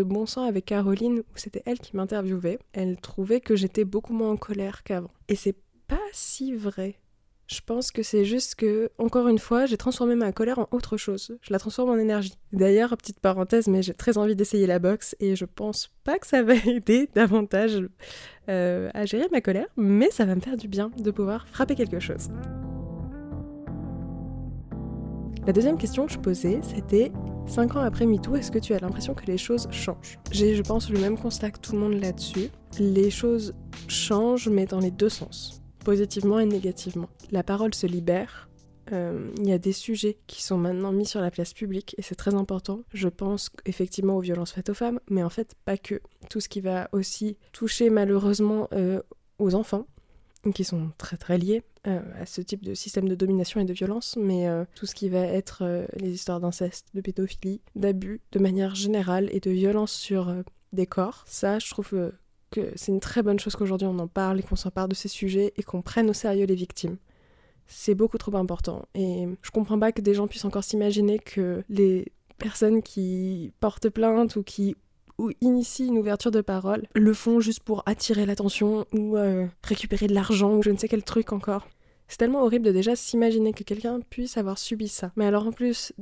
Bon 0.00 0.24
Sang 0.24 0.44
avec 0.44 0.64
Caroline, 0.64 1.18
où 1.18 1.36
c'était 1.36 1.62
elle 1.66 1.78
qui 1.78 1.96
m'interviewait, 1.96 2.58
elle 2.72 2.96
trouvait 2.96 3.40
que 3.40 3.56
j'étais 3.56 3.84
beaucoup 3.84 4.14
moins 4.14 4.30
en 4.30 4.36
colère 4.36 4.82
qu'avant. 4.82 5.10
Et 5.28 5.36
c'est 5.36 5.56
pas 5.86 6.00
si 6.12 6.54
vrai. 6.54 6.96
Je 7.48 7.60
pense 7.60 7.90
que 7.90 8.02
c'est 8.02 8.24
juste 8.24 8.54
que, 8.54 8.90
encore 8.96 9.28
une 9.28 9.38
fois, 9.38 9.66
j'ai 9.66 9.76
transformé 9.76 10.14
ma 10.14 10.32
colère 10.32 10.58
en 10.58 10.68
autre 10.70 10.96
chose. 10.96 11.36
Je 11.42 11.52
la 11.52 11.58
transforme 11.58 11.90
en 11.90 11.98
énergie. 11.98 12.32
D'ailleurs, 12.54 12.96
petite 12.96 13.20
parenthèse, 13.20 13.68
mais 13.68 13.82
j'ai 13.82 13.92
très 13.92 14.16
envie 14.16 14.34
d'essayer 14.34 14.66
la 14.66 14.78
boxe 14.78 15.14
et 15.20 15.36
je 15.36 15.44
pense 15.44 15.90
pas 16.02 16.18
que 16.18 16.26
ça 16.26 16.42
va 16.42 16.54
aider 16.66 17.10
davantage 17.14 17.78
euh, 18.48 18.88
à 18.94 19.04
gérer 19.04 19.26
ma 19.30 19.42
colère, 19.42 19.66
mais 19.76 20.10
ça 20.10 20.24
va 20.24 20.34
me 20.34 20.40
faire 20.40 20.56
du 20.56 20.68
bien 20.68 20.90
de 20.96 21.10
pouvoir 21.10 21.46
frapper 21.48 21.74
quelque 21.74 22.00
chose. 22.00 22.28
La 25.46 25.52
deuxième 25.52 25.76
question 25.76 26.06
que 26.06 26.12
je 26.12 26.18
posais, 26.18 26.60
c'était 26.62 27.12
5 27.46 27.76
ans 27.76 27.80
après 27.80 28.06
MeToo, 28.06 28.36
est-ce 28.36 28.50
que 28.50 28.58
tu 28.58 28.72
as 28.72 28.78
l'impression 28.78 29.14
que 29.14 29.26
les 29.26 29.36
choses 29.36 29.68
changent? 29.70 30.18
J'ai, 30.30 30.54
je 30.54 30.62
pense, 30.62 30.88
le 30.90 30.98
même 30.98 31.18
constat 31.18 31.50
que 31.50 31.58
tout 31.58 31.72
le 31.72 31.78
monde 31.78 32.00
là-dessus. 32.00 32.48
Les 32.78 33.10
choses 33.10 33.54
changent, 33.88 34.48
mais 34.48 34.66
dans 34.66 34.78
les 34.78 34.90
deux 34.90 35.08
sens, 35.08 35.62
positivement 35.84 36.38
et 36.38 36.46
négativement. 36.46 37.08
La 37.30 37.42
parole 37.42 37.74
se 37.74 37.86
libère. 37.86 38.48
Euh, 38.92 39.30
il 39.38 39.48
y 39.48 39.52
a 39.52 39.58
des 39.58 39.72
sujets 39.72 40.18
qui 40.26 40.42
sont 40.42 40.56
maintenant 40.56 40.92
mis 40.92 41.06
sur 41.06 41.20
la 41.20 41.30
place 41.30 41.52
publique 41.52 41.94
et 41.98 42.02
c'est 42.02 42.14
très 42.14 42.34
important. 42.34 42.82
Je 42.92 43.08
pense 43.08 43.50
effectivement 43.66 44.16
aux 44.16 44.20
violences 44.20 44.52
faites 44.52 44.70
aux 44.70 44.74
femmes, 44.74 45.00
mais 45.08 45.22
en 45.22 45.30
fait 45.30 45.54
pas 45.64 45.76
que. 45.76 46.00
Tout 46.30 46.40
ce 46.40 46.48
qui 46.48 46.60
va 46.60 46.88
aussi 46.92 47.36
toucher 47.52 47.90
malheureusement 47.90 48.68
euh, 48.72 49.00
aux 49.38 49.54
enfants, 49.54 49.86
qui 50.54 50.64
sont 50.64 50.90
très 50.98 51.16
très 51.16 51.38
liés 51.38 51.62
euh, 51.88 52.00
à 52.20 52.26
ce 52.26 52.40
type 52.40 52.64
de 52.64 52.74
système 52.74 53.08
de 53.08 53.16
domination 53.16 53.60
et 53.60 53.64
de 53.64 53.72
violence, 53.72 54.16
mais 54.16 54.48
euh, 54.48 54.64
tout 54.76 54.86
ce 54.86 54.94
qui 54.94 55.08
va 55.08 55.18
être 55.18 55.62
euh, 55.62 55.84
les 55.96 56.10
histoires 56.10 56.38
d'inceste, 56.38 56.86
de 56.94 57.00
pédophilie, 57.00 57.60
d'abus 57.74 58.20
de 58.30 58.38
manière 58.38 58.76
générale 58.76 59.28
et 59.32 59.40
de 59.40 59.50
violence 59.50 59.92
sur 59.92 60.32
des 60.72 60.86
corps, 60.86 61.24
ça 61.26 61.58
je 61.58 61.68
trouve 61.70 62.12
que 62.52 62.72
c'est 62.76 62.92
une 62.92 63.00
très 63.00 63.24
bonne 63.24 63.40
chose 63.40 63.56
qu'aujourd'hui 63.56 63.88
on 63.88 63.98
en 63.98 64.06
parle 64.06 64.38
et 64.38 64.42
qu'on 64.44 64.54
s'empare 64.54 64.86
de 64.86 64.94
ces 64.94 65.08
sujets 65.08 65.52
et 65.56 65.64
qu'on 65.64 65.82
prenne 65.82 66.08
au 66.08 66.12
sérieux 66.12 66.46
les 66.46 66.54
victimes. 66.54 66.98
C'est 67.66 67.96
beaucoup 67.96 68.18
trop 68.18 68.36
important 68.36 68.86
et 68.94 69.26
je 69.42 69.50
comprends 69.50 69.78
pas 69.78 69.90
que 69.90 70.02
des 70.02 70.14
gens 70.14 70.28
puissent 70.28 70.44
encore 70.44 70.62
s'imaginer 70.62 71.18
que 71.18 71.64
les 71.68 72.12
personnes 72.38 72.82
qui 72.82 73.52
portent 73.58 73.88
plainte 73.88 74.36
ou 74.36 74.44
qui 74.44 74.76
ou 75.22 75.30
initient 75.40 75.86
une 75.86 75.98
ouverture 75.98 76.32
de 76.32 76.40
parole 76.40 76.82
le 76.94 77.14
font 77.14 77.40
juste 77.40 77.60
pour 77.60 77.82
attirer 77.86 78.26
l'attention 78.26 78.84
ou 78.92 79.16
euh, 79.16 79.46
récupérer 79.62 80.08
de 80.08 80.14
l'argent 80.14 80.56
ou 80.56 80.62
je 80.62 80.70
ne 80.70 80.76
sais 80.76 80.88
quel 80.88 81.04
truc 81.04 81.32
encore. 81.32 81.68
C'est 82.08 82.18
tellement 82.18 82.42
horrible 82.42 82.66
de 82.66 82.72
déjà 82.72 82.96
s'imaginer 82.96 83.52
que 83.52 83.62
quelqu'un 83.62 84.00
puisse 84.00 84.36
avoir 84.36 84.58
subi 84.58 84.88
ça. 84.88 85.12
Mais 85.16 85.24
alors 85.24 85.46
en 85.46 85.52
plus, 85.52 85.92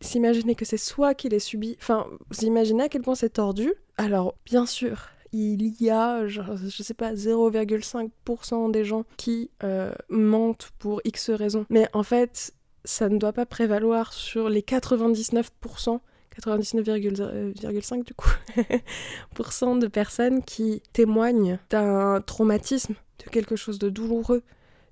s'imaginer 0.00 0.54
que 0.54 0.66
c'est 0.66 0.76
soi 0.76 1.14
qui 1.14 1.28
l'ait 1.28 1.38
subi, 1.38 1.76
enfin, 1.80 2.06
vous 2.30 2.44
imaginez 2.44 2.84
à 2.84 2.88
quel 2.88 3.02
point 3.02 3.14
c'est 3.14 3.30
tordu 3.30 3.72
Alors, 3.96 4.34
bien 4.44 4.66
sûr, 4.66 5.08
il 5.32 5.82
y 5.82 5.90
a, 5.90 6.26
je 6.26 6.82
sais 6.82 6.94
pas, 6.94 7.14
0,5% 7.14 8.70
des 8.70 8.84
gens 8.84 9.04
qui 9.16 9.50
euh, 9.64 9.92
mentent 10.08 10.70
pour 10.78 11.00
X 11.04 11.30
raisons. 11.30 11.66
Mais 11.70 11.88
en 11.94 12.02
fait, 12.02 12.52
ça 12.84 13.08
ne 13.08 13.18
doit 13.18 13.32
pas 13.32 13.46
prévaloir 13.46 14.12
sur 14.12 14.48
les 14.48 14.62
99% 14.62 16.00
99,5 16.38 18.04
du 18.04 18.14
coup, 18.14 18.30
de 18.56 19.86
personnes 19.86 20.42
qui 20.42 20.82
témoignent 20.92 21.58
d'un 21.70 22.20
traumatisme, 22.20 22.94
de 23.24 23.30
quelque 23.30 23.56
chose 23.56 23.78
de 23.78 23.88
douloureux, 23.88 24.42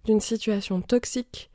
d'une 0.04 0.20
situation 0.20 0.80
toxique, 0.80 1.50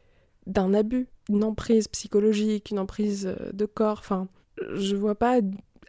d'un 0.48 0.74
abus, 0.74 1.08
une 1.30 1.44
emprise 1.44 1.88
psychologique, 1.88 2.72
une 2.72 2.80
emprise 2.80 3.28
euh, 3.28 3.52
de 3.54 3.66
corps. 3.66 4.00
Enfin, 4.00 4.28
je 4.74 4.96
vois 4.96 5.16
pas 5.16 5.40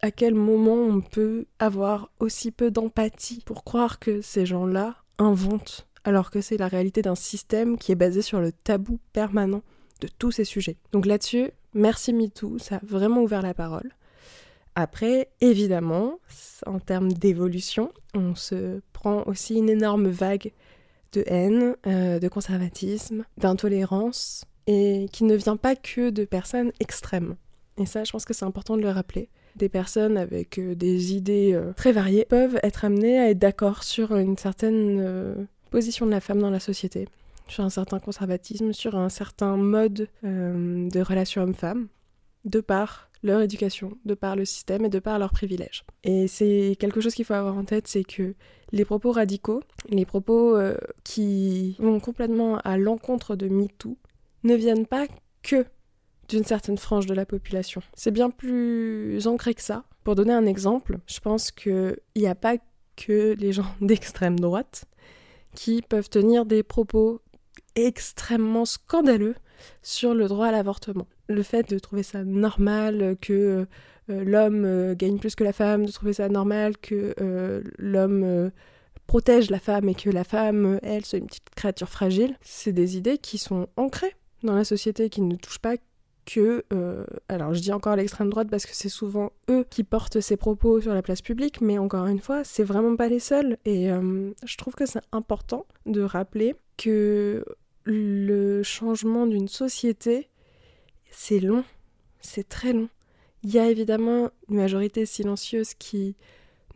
à 0.02 0.11
quel 0.11 0.35
moment 0.35 0.76
on 0.76 1.00
peut 1.00 1.47
avoir 1.59 2.11
aussi 2.21 2.50
peu 2.50 2.71
d'empathie 2.71 3.42
pour 3.45 3.64
croire 3.64 3.99
que 3.99 4.21
ces 4.21 4.47
gens-là 4.47 4.97
inventent, 5.19 5.87
alors 6.04 6.30
que 6.30 6.40
c'est 6.40 6.57
la 6.57 6.69
réalité 6.69 7.02
d'un 7.02 7.14
système 7.14 7.78
qui 7.78 7.92
est 7.92 7.97
basé 7.97 8.23
sur 8.23 8.40
le 8.40 8.52
tabou 8.52 8.99
permanent 9.12 9.62
de 10.00 10.09
tous 10.19 10.30
ces 10.30 10.45
sujets. 10.45 10.76
Donc 10.92 11.04
là-dessus, 11.04 11.50
merci 11.75 12.12
MeToo, 12.12 12.59
ça 12.59 12.77
a 12.77 12.81
vraiment 12.83 13.23
ouvert 13.23 13.43
la 13.43 13.55
parole. 13.55 13.91
Après, 14.75 15.29
évidemment, 15.41 16.21
en 16.67 16.79
termes 16.79 17.12
d'évolution, 17.12 17.93
on 18.15 18.35
se 18.35 18.81
prend 18.93 19.25
aussi 19.27 19.57
une 19.57 19.69
énorme 19.69 20.09
vague 20.09 20.53
de 21.12 21.25
haine, 21.27 21.75
euh, 21.87 22.19
de 22.19 22.29
conservatisme, 22.29 23.25
d'intolérance, 23.37 24.45
et 24.67 25.07
qui 25.12 25.25
ne 25.25 25.35
vient 25.35 25.57
pas 25.57 25.75
que 25.75 26.11
de 26.11 26.25
personnes 26.25 26.73
extrêmes. 26.79 27.37
Et 27.79 27.87
ça, 27.87 28.05
je 28.05 28.12
pense 28.12 28.25
que 28.25 28.35
c'est 28.35 28.45
important 28.45 28.77
de 28.77 28.83
le 28.83 28.91
rappeler. 28.91 29.29
Des 29.57 29.69
personnes 29.69 30.17
avec 30.17 30.59
euh, 30.59 30.77
des 30.77 31.15
idées 31.15 31.53
euh, 31.53 31.73
très 31.73 31.93
variées 31.93 32.25
peuvent 32.25 32.61
être 32.62 32.85
amenées 32.85 33.19
à 33.19 33.31
être 33.31 33.39
d'accord 33.39 33.83
sur 33.83 34.15
une 34.17 34.37
certaine 34.37 35.49
position 35.71 36.07
de 36.07 36.11
la 36.11 36.21
femme 36.21 36.41
dans 36.41 36.50
la 36.50 36.61
société, 36.61 37.09
sur 37.50 37.64
un 37.64 37.71
certain 37.71 37.99
conservatisme, 37.99 38.73
sur 38.73 38.97
un 38.97 39.09
certain 39.09 39.57
mode 39.57 40.09
de 40.23 41.00
relation 41.00 41.42
homme-femme, 41.42 41.88
de 42.45 42.61
par 42.61 43.11
leur 43.23 43.42
éducation, 43.42 43.99
de 44.04 44.14
par 44.14 44.37
le 44.37 44.45
système 44.45 44.85
et 44.85 44.88
de 44.88 44.99
par 44.99 45.19
leurs 45.19 45.33
privilèges. 45.33 45.85
Et 46.04 46.26
c'est 46.26 46.76
quelque 46.78 47.00
chose 47.00 47.14
qu'il 47.14 47.25
faut 47.25 47.35
avoir 47.35 47.57
en 47.57 47.64
tête, 47.64 47.87
c'est 47.87 48.04
que 48.04 48.35
les 48.73 48.85
propos 48.85 49.12
radicaux, 49.12 49.62
les 49.88 50.07
propos 50.07 50.57
euh, 50.57 50.76
qui 51.04 51.76
vont 51.78 52.00
complètement 52.00 52.59
à 52.59 52.78
l'encontre 52.78 53.37
de 53.37 53.49
MeToo, 53.49 53.99
ne 54.45 54.54
viennent 54.54 54.87
pas 54.87 55.07
que 55.42 55.66
d'une 56.28 56.45
certaine 56.45 56.78
frange 56.78 57.07
de 57.07 57.14
la 57.14 57.26
population. 57.26 57.83
C'est 57.95 58.12
bien 58.12 58.30
plus 58.30 59.26
ancré 59.26 59.54
que 59.54 59.62
ça. 59.62 59.85
Pour 60.04 60.14
donner 60.14 60.33
un 60.33 60.47
exemple, 60.47 60.99
je 61.07 61.21
pense 61.21 61.50
qu'il 61.50 61.99
n'y 62.16 62.26
a 62.26 62.35
pas 62.35 62.57
que 62.97 63.35
les 63.38 63.52
gens 63.52 63.71
d'extrême 63.80 64.38
droite 64.38 64.85
qui 65.54 65.83
peuvent 65.83 66.09
tenir 66.09 66.47
des 66.47 66.62
propos 66.62 67.21
extrêmement 67.77 68.65
scandaleux 68.65 69.35
sur 69.83 70.15
le 70.15 70.29
droit 70.29 70.47
à 70.47 70.53
l'avortement. 70.53 71.07
Le 71.29 71.43
fait 71.43 71.69
de 71.69 71.79
trouver 71.79 72.03
ça 72.03 72.25
normal 72.25 73.17
que 73.21 73.67
euh, 74.11 74.25
l'homme 74.25 74.65
euh, 74.65 74.95
gagne 74.95 75.19
plus 75.19 75.35
que 75.35 75.45
la 75.45 75.53
femme, 75.53 75.87
de 75.87 75.93
trouver 75.93 76.12
ça 76.12 76.29
normal 76.29 76.77
que 76.79 77.15
euh, 77.21 77.62
l'homme 77.79 78.50
protège 79.07 79.50
la 79.50 79.59
femme 79.59 79.89
et 79.89 79.95
que 79.95 80.11
la 80.11 80.25
femme, 80.25 80.79
elle, 80.83 81.05
soit 81.05 81.19
une 81.19 81.27
petite 81.27 81.50
créature 81.55 81.89
fragile, 81.89 82.37
c'est 82.43 82.73
des 82.73 82.97
idées 82.97 83.19
qui 83.19 83.39
sont 83.39 83.69
ancrées 83.77 84.15
dans 84.43 84.55
la 84.55 84.65
société, 84.65 85.11
qui 85.11 85.21
ne 85.21 85.37
touchent 85.37 85.59
pas 85.59 85.77
que... 86.27 86.65
alors 87.29 87.55
je 87.55 87.61
dis 87.61 87.73
encore 87.73 87.97
l'extrême 87.97 88.31
droite 88.31 88.49
parce 88.49 88.65
que 88.65 88.75
c'est 88.75 88.89
souvent 88.89 89.33
eux 89.50 89.67
qui 89.69 89.83
portent 89.83 90.21
ces 90.21 90.37
propos 90.37 90.81
sur 90.81 90.95
la 90.95 91.03
place 91.03 91.23
publique, 91.23 91.61
mais 91.61 91.77
encore 91.77 92.07
une 92.07 92.21
fois, 92.21 92.45
c'est 92.45 92.62
vraiment 92.62 92.95
pas 92.95 93.09
les 93.09 93.19
seuls. 93.19 93.57
Et 93.65 93.89
je 93.89 94.57
trouve 94.57 94.75
que 94.75 94.87
c'est 94.87 95.00
important 95.11 95.67
de 95.87 96.03
rappeler 96.03 96.55
que 96.77 97.45
le 97.85 98.63
changement 98.63 99.27
d'une 99.27 99.49
société, 99.49 100.29
c'est 101.11 101.41
long, 101.41 101.65
c'est 102.21 102.49
très 102.49 102.73
long. 102.73 102.89
Il 103.43 103.51
y 103.51 103.59
a 103.59 103.69
évidemment 103.69 104.31
une 104.49 104.57
majorité 104.57 105.07
silencieuse 105.07 105.75
qui 105.75 106.17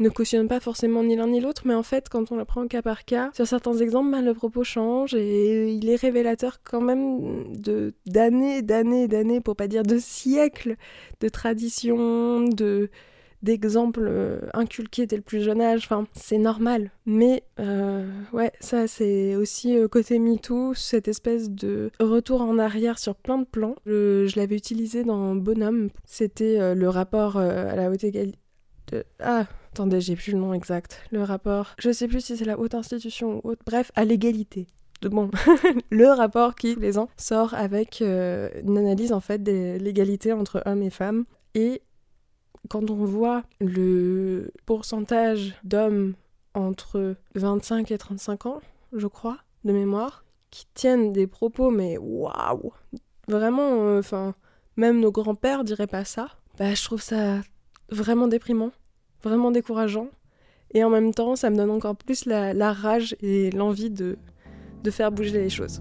ne 0.00 0.08
cautionne 0.08 0.48
pas 0.48 0.60
forcément 0.60 1.02
ni 1.04 1.14
l'un 1.14 1.28
ni 1.28 1.40
l'autre, 1.40 1.62
mais 1.66 1.74
en 1.74 1.82
fait, 1.82 2.08
quand 2.08 2.32
on 2.32 2.36
le 2.36 2.44
prend 2.44 2.66
cas 2.66 2.82
par 2.82 3.04
cas, 3.04 3.30
sur 3.34 3.46
certains 3.46 3.74
exemples, 3.74 4.10
ben, 4.10 4.22
le 4.22 4.34
propos 4.34 4.64
change 4.64 5.14
et 5.14 5.72
il 5.72 5.88
est 5.88 5.96
révélateur 5.96 6.60
quand 6.64 6.80
même 6.80 7.52
de 7.52 7.94
d'années, 8.06 8.62
d'années, 8.62 9.06
d'années, 9.06 9.40
pour 9.40 9.54
pas 9.56 9.68
dire 9.68 9.84
de 9.84 9.98
siècles 9.98 10.76
de 11.20 11.28
traditions, 11.28 12.42
de 12.42 12.90
d'exemples 13.44 14.06
euh, 14.08 14.40
inculqués 14.54 15.06
dès 15.06 15.16
le 15.16 15.22
plus 15.22 15.42
jeune 15.42 15.60
âge. 15.60 15.82
Enfin, 15.84 16.06
c'est 16.14 16.38
normal. 16.38 16.90
Mais 17.06 17.44
euh, 17.60 18.08
ouais, 18.32 18.50
ça 18.58 18.88
c'est 18.88 19.36
aussi 19.36 19.76
euh, 19.76 19.86
côté 19.86 20.18
MeToo, 20.18 20.74
cette 20.74 21.06
espèce 21.06 21.50
de 21.50 21.90
retour 22.00 22.40
en 22.40 22.58
arrière 22.58 22.98
sur 22.98 23.14
plein 23.14 23.38
de 23.38 23.44
plans. 23.44 23.76
Je, 23.86 24.34
l'avais 24.36 24.56
utilisé 24.56 25.04
dans 25.04 25.36
Bonhomme. 25.36 25.90
C'était 26.04 26.74
le 26.74 26.88
rapport 26.88 27.36
à 27.36 27.76
la 27.76 27.90
haute 27.90 28.02
égalité. 28.02 28.38
Ah, 29.20 29.46
attendez, 29.72 30.00
j'ai 30.00 30.16
plus 30.16 30.32
le 30.32 30.38
nom 30.38 30.54
exact. 30.54 31.02
Le 31.10 31.22
rapport. 31.22 31.74
Je 31.78 31.92
sais 31.92 32.08
plus 32.08 32.20
si 32.20 32.36
c'est 32.36 32.44
la 32.44 32.58
haute 32.58 32.74
institution 32.74 33.36
ou 33.36 33.50
autre. 33.50 33.62
Bref, 33.66 33.92
à 33.94 34.04
l'égalité 34.04 34.66
bon, 35.02 35.30
le 35.90 36.08
rapport 36.08 36.54
qui 36.54 36.74
tous 36.74 36.80
les 36.80 36.96
ans 36.96 37.10
sort 37.18 37.52
avec 37.52 38.00
une 38.00 38.78
analyse 38.78 39.12
en 39.12 39.20
fait 39.20 39.42
de 39.42 39.76
l'égalité 39.78 40.32
entre 40.32 40.62
hommes 40.64 40.82
et 40.82 40.90
femmes. 40.90 41.24
Et 41.54 41.82
quand 42.68 42.90
on 42.90 43.04
voit 43.04 43.42
le 43.60 44.50
pourcentage 44.66 45.54
d'hommes 45.64 46.14
entre 46.54 47.16
25 47.34 47.90
et 47.90 47.98
35 47.98 48.46
ans, 48.46 48.60
je 48.92 49.06
crois, 49.06 49.38
de 49.64 49.72
mémoire, 49.72 50.24
qui 50.50 50.66
tiennent 50.74 51.12
des 51.12 51.26
propos, 51.26 51.70
mais 51.70 51.98
waouh 51.98 52.72
Vraiment, 53.26 53.86
euh, 53.86 53.98
enfin, 53.98 54.34
même 54.76 55.00
nos 55.00 55.10
grands-pères 55.10 55.64
diraient 55.64 55.86
pas 55.86 56.04
ça. 56.04 56.28
Bah, 56.58 56.74
je 56.74 56.84
trouve 56.84 57.02
ça 57.02 57.40
vraiment 57.90 58.28
déprimant, 58.28 58.70
vraiment 59.22 59.50
décourageant. 59.50 60.08
Et 60.72 60.84
en 60.84 60.90
même 60.90 61.14
temps, 61.14 61.36
ça 61.36 61.50
me 61.50 61.56
donne 61.56 61.70
encore 61.70 61.96
plus 61.96 62.26
la, 62.26 62.72
rage 62.72 63.16
et 63.20 63.50
l'envie 63.50 63.90
de, 63.90 64.16
de 64.82 64.90
faire 64.90 65.12
bouger 65.12 65.32
les 65.32 65.50
choses. 65.50 65.80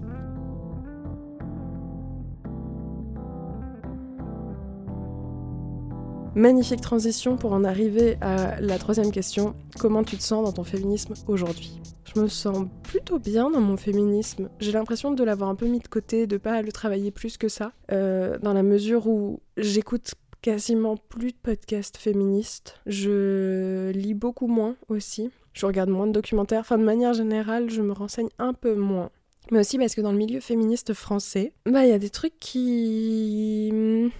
Magnifique 6.36 6.80
transition 6.80 7.36
pour 7.36 7.52
en 7.52 7.62
arriver 7.62 8.16
à 8.20 8.60
la 8.60 8.76
troisième 8.78 9.12
question. 9.12 9.54
Comment 9.78 10.02
tu 10.02 10.16
te 10.16 10.22
sens 10.22 10.44
dans 10.44 10.52
ton 10.52 10.64
féminisme 10.64 11.14
aujourd'hui? 11.28 11.80
Je 12.12 12.20
me 12.20 12.26
sens 12.26 12.66
plutôt 12.82 13.20
bien 13.20 13.50
dans 13.50 13.60
mon 13.60 13.76
féminisme. 13.76 14.48
J'ai 14.58 14.72
l'impression 14.72 15.12
de 15.12 15.22
l'avoir 15.22 15.48
un 15.48 15.54
peu 15.54 15.66
mis 15.66 15.78
de 15.78 15.86
côté, 15.86 16.26
de 16.26 16.36
pas 16.36 16.60
le 16.60 16.72
travailler 16.72 17.12
plus 17.12 17.36
que 17.36 17.48
ça, 17.48 17.72
euh, 17.92 18.36
dans 18.40 18.52
la 18.52 18.64
mesure 18.64 19.06
où 19.06 19.40
j'écoute 19.56 20.14
quasiment 20.42 20.96
plus 20.96 21.30
de 21.30 21.38
podcasts 21.40 21.96
féministes. 21.96 22.80
Je 22.86 23.92
lis 23.92 24.14
beaucoup 24.14 24.48
moins 24.48 24.74
aussi. 24.88 25.30
Je 25.52 25.66
regarde 25.66 25.88
moins 25.88 26.08
de 26.08 26.12
documentaires. 26.12 26.60
Enfin, 26.60 26.78
de 26.78 26.84
manière 26.84 27.14
générale, 27.14 27.70
je 27.70 27.80
me 27.80 27.92
renseigne 27.92 28.28
un 28.40 28.54
peu 28.54 28.74
moins. 28.74 29.10
Mais 29.52 29.60
aussi 29.60 29.78
parce 29.78 29.94
que 29.94 30.00
dans 30.00 30.12
le 30.12 30.18
milieu 30.18 30.40
féministe 30.40 30.94
français, 30.94 31.52
bah, 31.64 31.84
il 31.84 31.90
y 31.90 31.92
a 31.92 31.98
des 31.98 32.10
trucs 32.10 32.38
qui 32.40 34.10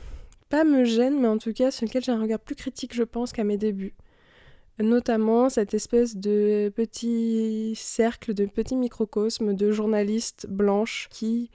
me 0.65 0.85
gêne, 0.85 1.21
mais 1.21 1.27
en 1.29 1.39
tout 1.39 1.53
cas 1.53 1.73
sur 1.73 1.87
lequel 1.87 2.05
j'ai 2.05 2.13
un 2.13 2.21
regard 2.21 2.39
plus 2.39 2.55
critique, 2.55 2.95
je 2.95 3.03
pense, 3.03 3.33
qu'à 3.33 3.43
mes 3.43 3.57
débuts. 3.57 3.95
Notamment 4.79 5.49
cette 5.49 5.75
espèce 5.75 6.17
de 6.17 6.73
petit 6.75 7.75
cercle, 7.77 8.35
de 8.35 8.47
petit 8.47 8.77
microcosme 8.77 9.55
de 9.55 9.71
journalistes 9.71 10.47
blanches 10.49 11.09
qui 11.11 11.51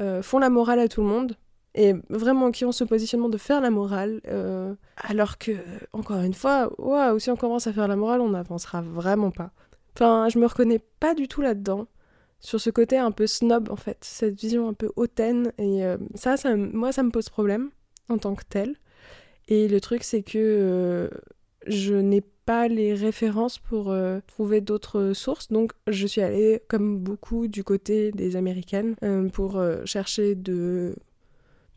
euh, 0.00 0.22
font 0.22 0.38
la 0.38 0.50
morale 0.50 0.78
à 0.78 0.88
tout 0.88 1.02
le 1.02 1.08
monde 1.08 1.36
et 1.74 1.94
vraiment 2.10 2.50
qui 2.50 2.64
ont 2.64 2.72
ce 2.72 2.84
positionnement 2.84 3.28
de 3.28 3.38
faire 3.38 3.60
la 3.60 3.70
morale, 3.70 4.20
euh, 4.28 4.74
alors 4.96 5.38
que, 5.38 5.52
encore 5.92 6.20
une 6.20 6.34
fois, 6.34 6.70
waouh, 6.78 7.18
si 7.18 7.30
on 7.30 7.36
commence 7.36 7.66
à 7.66 7.72
faire 7.72 7.88
la 7.88 7.96
morale, 7.96 8.20
on 8.20 8.28
n'avancera 8.28 8.82
vraiment 8.82 9.30
pas. 9.30 9.52
Enfin, 9.96 10.28
je 10.28 10.38
me 10.38 10.46
reconnais 10.46 10.80
pas 11.00 11.14
du 11.14 11.28
tout 11.28 11.40
là-dedans, 11.40 11.86
sur 12.40 12.60
ce 12.60 12.68
côté 12.68 12.98
un 12.98 13.10
peu 13.10 13.26
snob 13.26 13.70
en 13.70 13.76
fait, 13.76 13.98
cette 14.02 14.38
vision 14.38 14.68
un 14.68 14.74
peu 14.74 14.90
hautaine, 14.96 15.52
et 15.56 15.82
euh, 15.84 15.96
ça, 16.14 16.36
ça, 16.36 16.56
moi, 16.56 16.92
ça 16.92 17.02
me 17.02 17.10
pose 17.10 17.30
problème 17.30 17.70
en 18.08 18.18
tant 18.18 18.34
que 18.34 18.44
tel. 18.48 18.76
Et 19.48 19.68
le 19.68 19.80
truc, 19.80 20.04
c'est 20.04 20.22
que 20.22 20.38
euh, 20.38 21.08
je 21.66 21.94
n'ai 21.94 22.20
pas 22.20 22.68
les 22.68 22.94
références 22.94 23.58
pour 23.58 23.90
euh, 23.90 24.20
trouver 24.26 24.60
d'autres 24.60 25.12
sources, 25.12 25.48
donc 25.48 25.72
je 25.86 26.06
suis 26.06 26.20
allée, 26.20 26.62
comme 26.68 26.98
beaucoup, 26.98 27.48
du 27.48 27.64
côté 27.64 28.12
des 28.12 28.36
américaines 28.36 28.96
euh, 29.02 29.28
pour 29.28 29.62
chercher 29.84 30.34
de, 30.34 30.96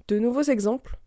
de 0.08 0.20
nouveaux 0.20 0.44
exemples. 0.44 0.98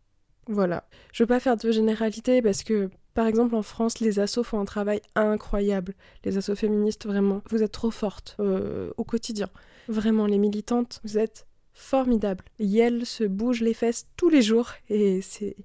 Voilà. 0.46 0.88
Je 1.12 1.22
veux 1.22 1.26
pas 1.26 1.40
faire 1.40 1.56
de 1.56 1.70
généralité 1.70 2.40
parce 2.40 2.62
que, 2.62 2.88
par 3.14 3.26
exemple, 3.26 3.54
en 3.54 3.62
France, 3.62 4.00
les 4.00 4.18
assos 4.18 4.44
font 4.44 4.60
un 4.60 4.64
travail 4.64 5.02
incroyable. 5.14 5.94
Les 6.24 6.38
assos 6.38 6.54
féministes, 6.54 7.06
vraiment, 7.06 7.42
vous 7.50 7.62
êtes 7.62 7.72
trop 7.72 7.90
fortes 7.90 8.36
au 8.38 9.04
quotidien. 9.04 9.48
Vraiment, 9.88 10.26
les 10.26 10.38
militantes, 10.38 11.00
vous 11.04 11.18
êtes 11.18 11.47
formidable. 11.78 12.44
Yel 12.58 13.06
se 13.06 13.24
bouge 13.24 13.60
les 13.62 13.72
fesses 13.72 14.08
tous 14.16 14.28
les 14.28 14.42
jours 14.42 14.72
et 14.90 15.22
c'est 15.22 15.56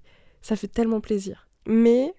ça 0.41 0.55
fait 0.55 0.67
tellement 0.67 1.01
plaisir. 1.01 1.47
Mais 1.65 2.13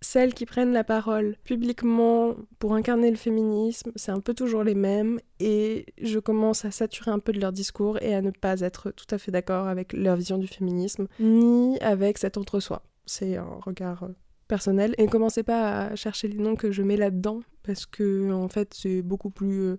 celles 0.00 0.34
qui 0.34 0.46
prennent 0.46 0.72
la 0.72 0.84
parole 0.84 1.36
publiquement 1.44 2.36
pour 2.58 2.74
incarner 2.74 3.10
le 3.10 3.16
féminisme, 3.16 3.90
c'est 3.96 4.12
un 4.12 4.20
peu 4.20 4.34
toujours 4.34 4.62
les 4.62 4.74
mêmes 4.74 5.18
et 5.40 5.86
je 6.00 6.18
commence 6.18 6.64
à 6.64 6.70
saturer 6.70 7.10
un 7.10 7.18
peu 7.18 7.32
de 7.32 7.40
leur 7.40 7.52
discours 7.52 8.00
et 8.02 8.14
à 8.14 8.22
ne 8.22 8.30
pas 8.30 8.60
être 8.60 8.92
tout 8.92 9.06
à 9.10 9.18
fait 9.18 9.32
d'accord 9.32 9.66
avec 9.66 9.92
leur 9.92 10.16
vision 10.16 10.38
du 10.38 10.46
féminisme 10.46 11.06
ni 11.18 11.78
avec 11.80 12.18
cet 12.18 12.38
entre-soi. 12.38 12.82
C'est 13.04 13.36
un 13.36 13.58
regard 13.64 14.04
euh, 14.04 14.14
personnel 14.46 14.94
et 14.96 15.06
ne 15.06 15.10
commencez 15.10 15.42
pas 15.42 15.86
à 15.86 15.96
chercher 15.96 16.28
les 16.28 16.38
noms 16.38 16.56
que 16.56 16.70
je 16.70 16.82
mets 16.82 16.96
là-dedans 16.96 17.40
parce 17.64 17.84
que 17.84 18.30
en 18.32 18.48
fait 18.48 18.74
c'est 18.74 19.02
beaucoup 19.02 19.30
plus 19.30 19.76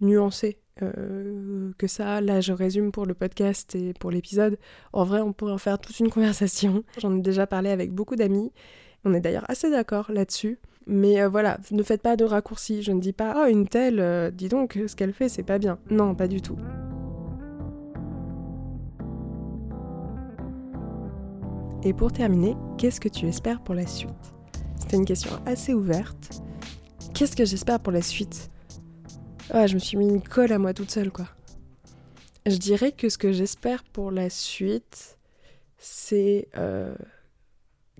nuancé 0.00 0.58
euh, 0.82 1.72
que 1.78 1.86
ça. 1.86 2.20
Là, 2.20 2.40
je 2.40 2.52
résume 2.52 2.92
pour 2.92 3.06
le 3.06 3.14
podcast 3.14 3.74
et 3.74 3.92
pour 3.94 4.10
l'épisode. 4.10 4.58
En 4.92 5.04
vrai, 5.04 5.20
on 5.20 5.32
pourrait 5.32 5.52
en 5.52 5.58
faire 5.58 5.78
toute 5.78 5.98
une 6.00 6.10
conversation. 6.10 6.84
J'en 6.98 7.16
ai 7.16 7.20
déjà 7.20 7.46
parlé 7.46 7.70
avec 7.70 7.92
beaucoup 7.92 8.16
d'amis. 8.16 8.52
On 9.04 9.14
est 9.14 9.20
d'ailleurs 9.20 9.46
assez 9.48 9.70
d'accord 9.70 10.10
là-dessus. 10.10 10.58
Mais 10.86 11.20
euh, 11.20 11.28
voilà, 11.28 11.58
ne 11.70 11.82
faites 11.82 12.02
pas 12.02 12.16
de 12.16 12.24
raccourcis. 12.24 12.82
Je 12.82 12.92
ne 12.92 13.00
dis 13.00 13.12
pas, 13.12 13.42
oh, 13.42 13.46
une 13.46 13.68
telle, 13.68 14.00
euh, 14.00 14.30
dis 14.30 14.48
donc, 14.48 14.78
ce 14.86 14.96
qu'elle 14.96 15.12
fait, 15.12 15.28
c'est 15.28 15.42
pas 15.42 15.58
bien. 15.58 15.78
Non, 15.90 16.14
pas 16.14 16.28
du 16.28 16.40
tout. 16.40 16.56
Et 21.82 21.94
pour 21.94 22.12
terminer, 22.12 22.56
qu'est-ce 22.76 23.00
que 23.00 23.08
tu 23.08 23.26
espères 23.26 23.62
pour 23.62 23.74
la 23.74 23.86
suite? 23.86 24.10
C'était 24.78 24.96
une 24.96 25.06
question 25.06 25.30
assez 25.46 25.72
ouverte. 25.72 26.42
Qu'est-ce 27.14 27.36
que 27.36 27.44
j'espère 27.44 27.80
pour 27.80 27.92
la 27.92 28.02
suite? 28.02 28.50
Je 29.52 29.74
me 29.74 29.78
suis 29.78 29.96
mis 29.96 30.08
une 30.08 30.22
colle 30.22 30.52
à 30.52 30.58
moi 30.58 30.72
toute 30.72 30.90
seule, 30.90 31.10
quoi. 31.10 31.26
Je 32.46 32.56
dirais 32.56 32.92
que 32.92 33.08
ce 33.08 33.18
que 33.18 33.32
j'espère 33.32 33.84
pour 33.84 34.10
la 34.10 34.30
suite, 34.30 35.18
c'est 35.76 36.48
euh, 36.56 36.94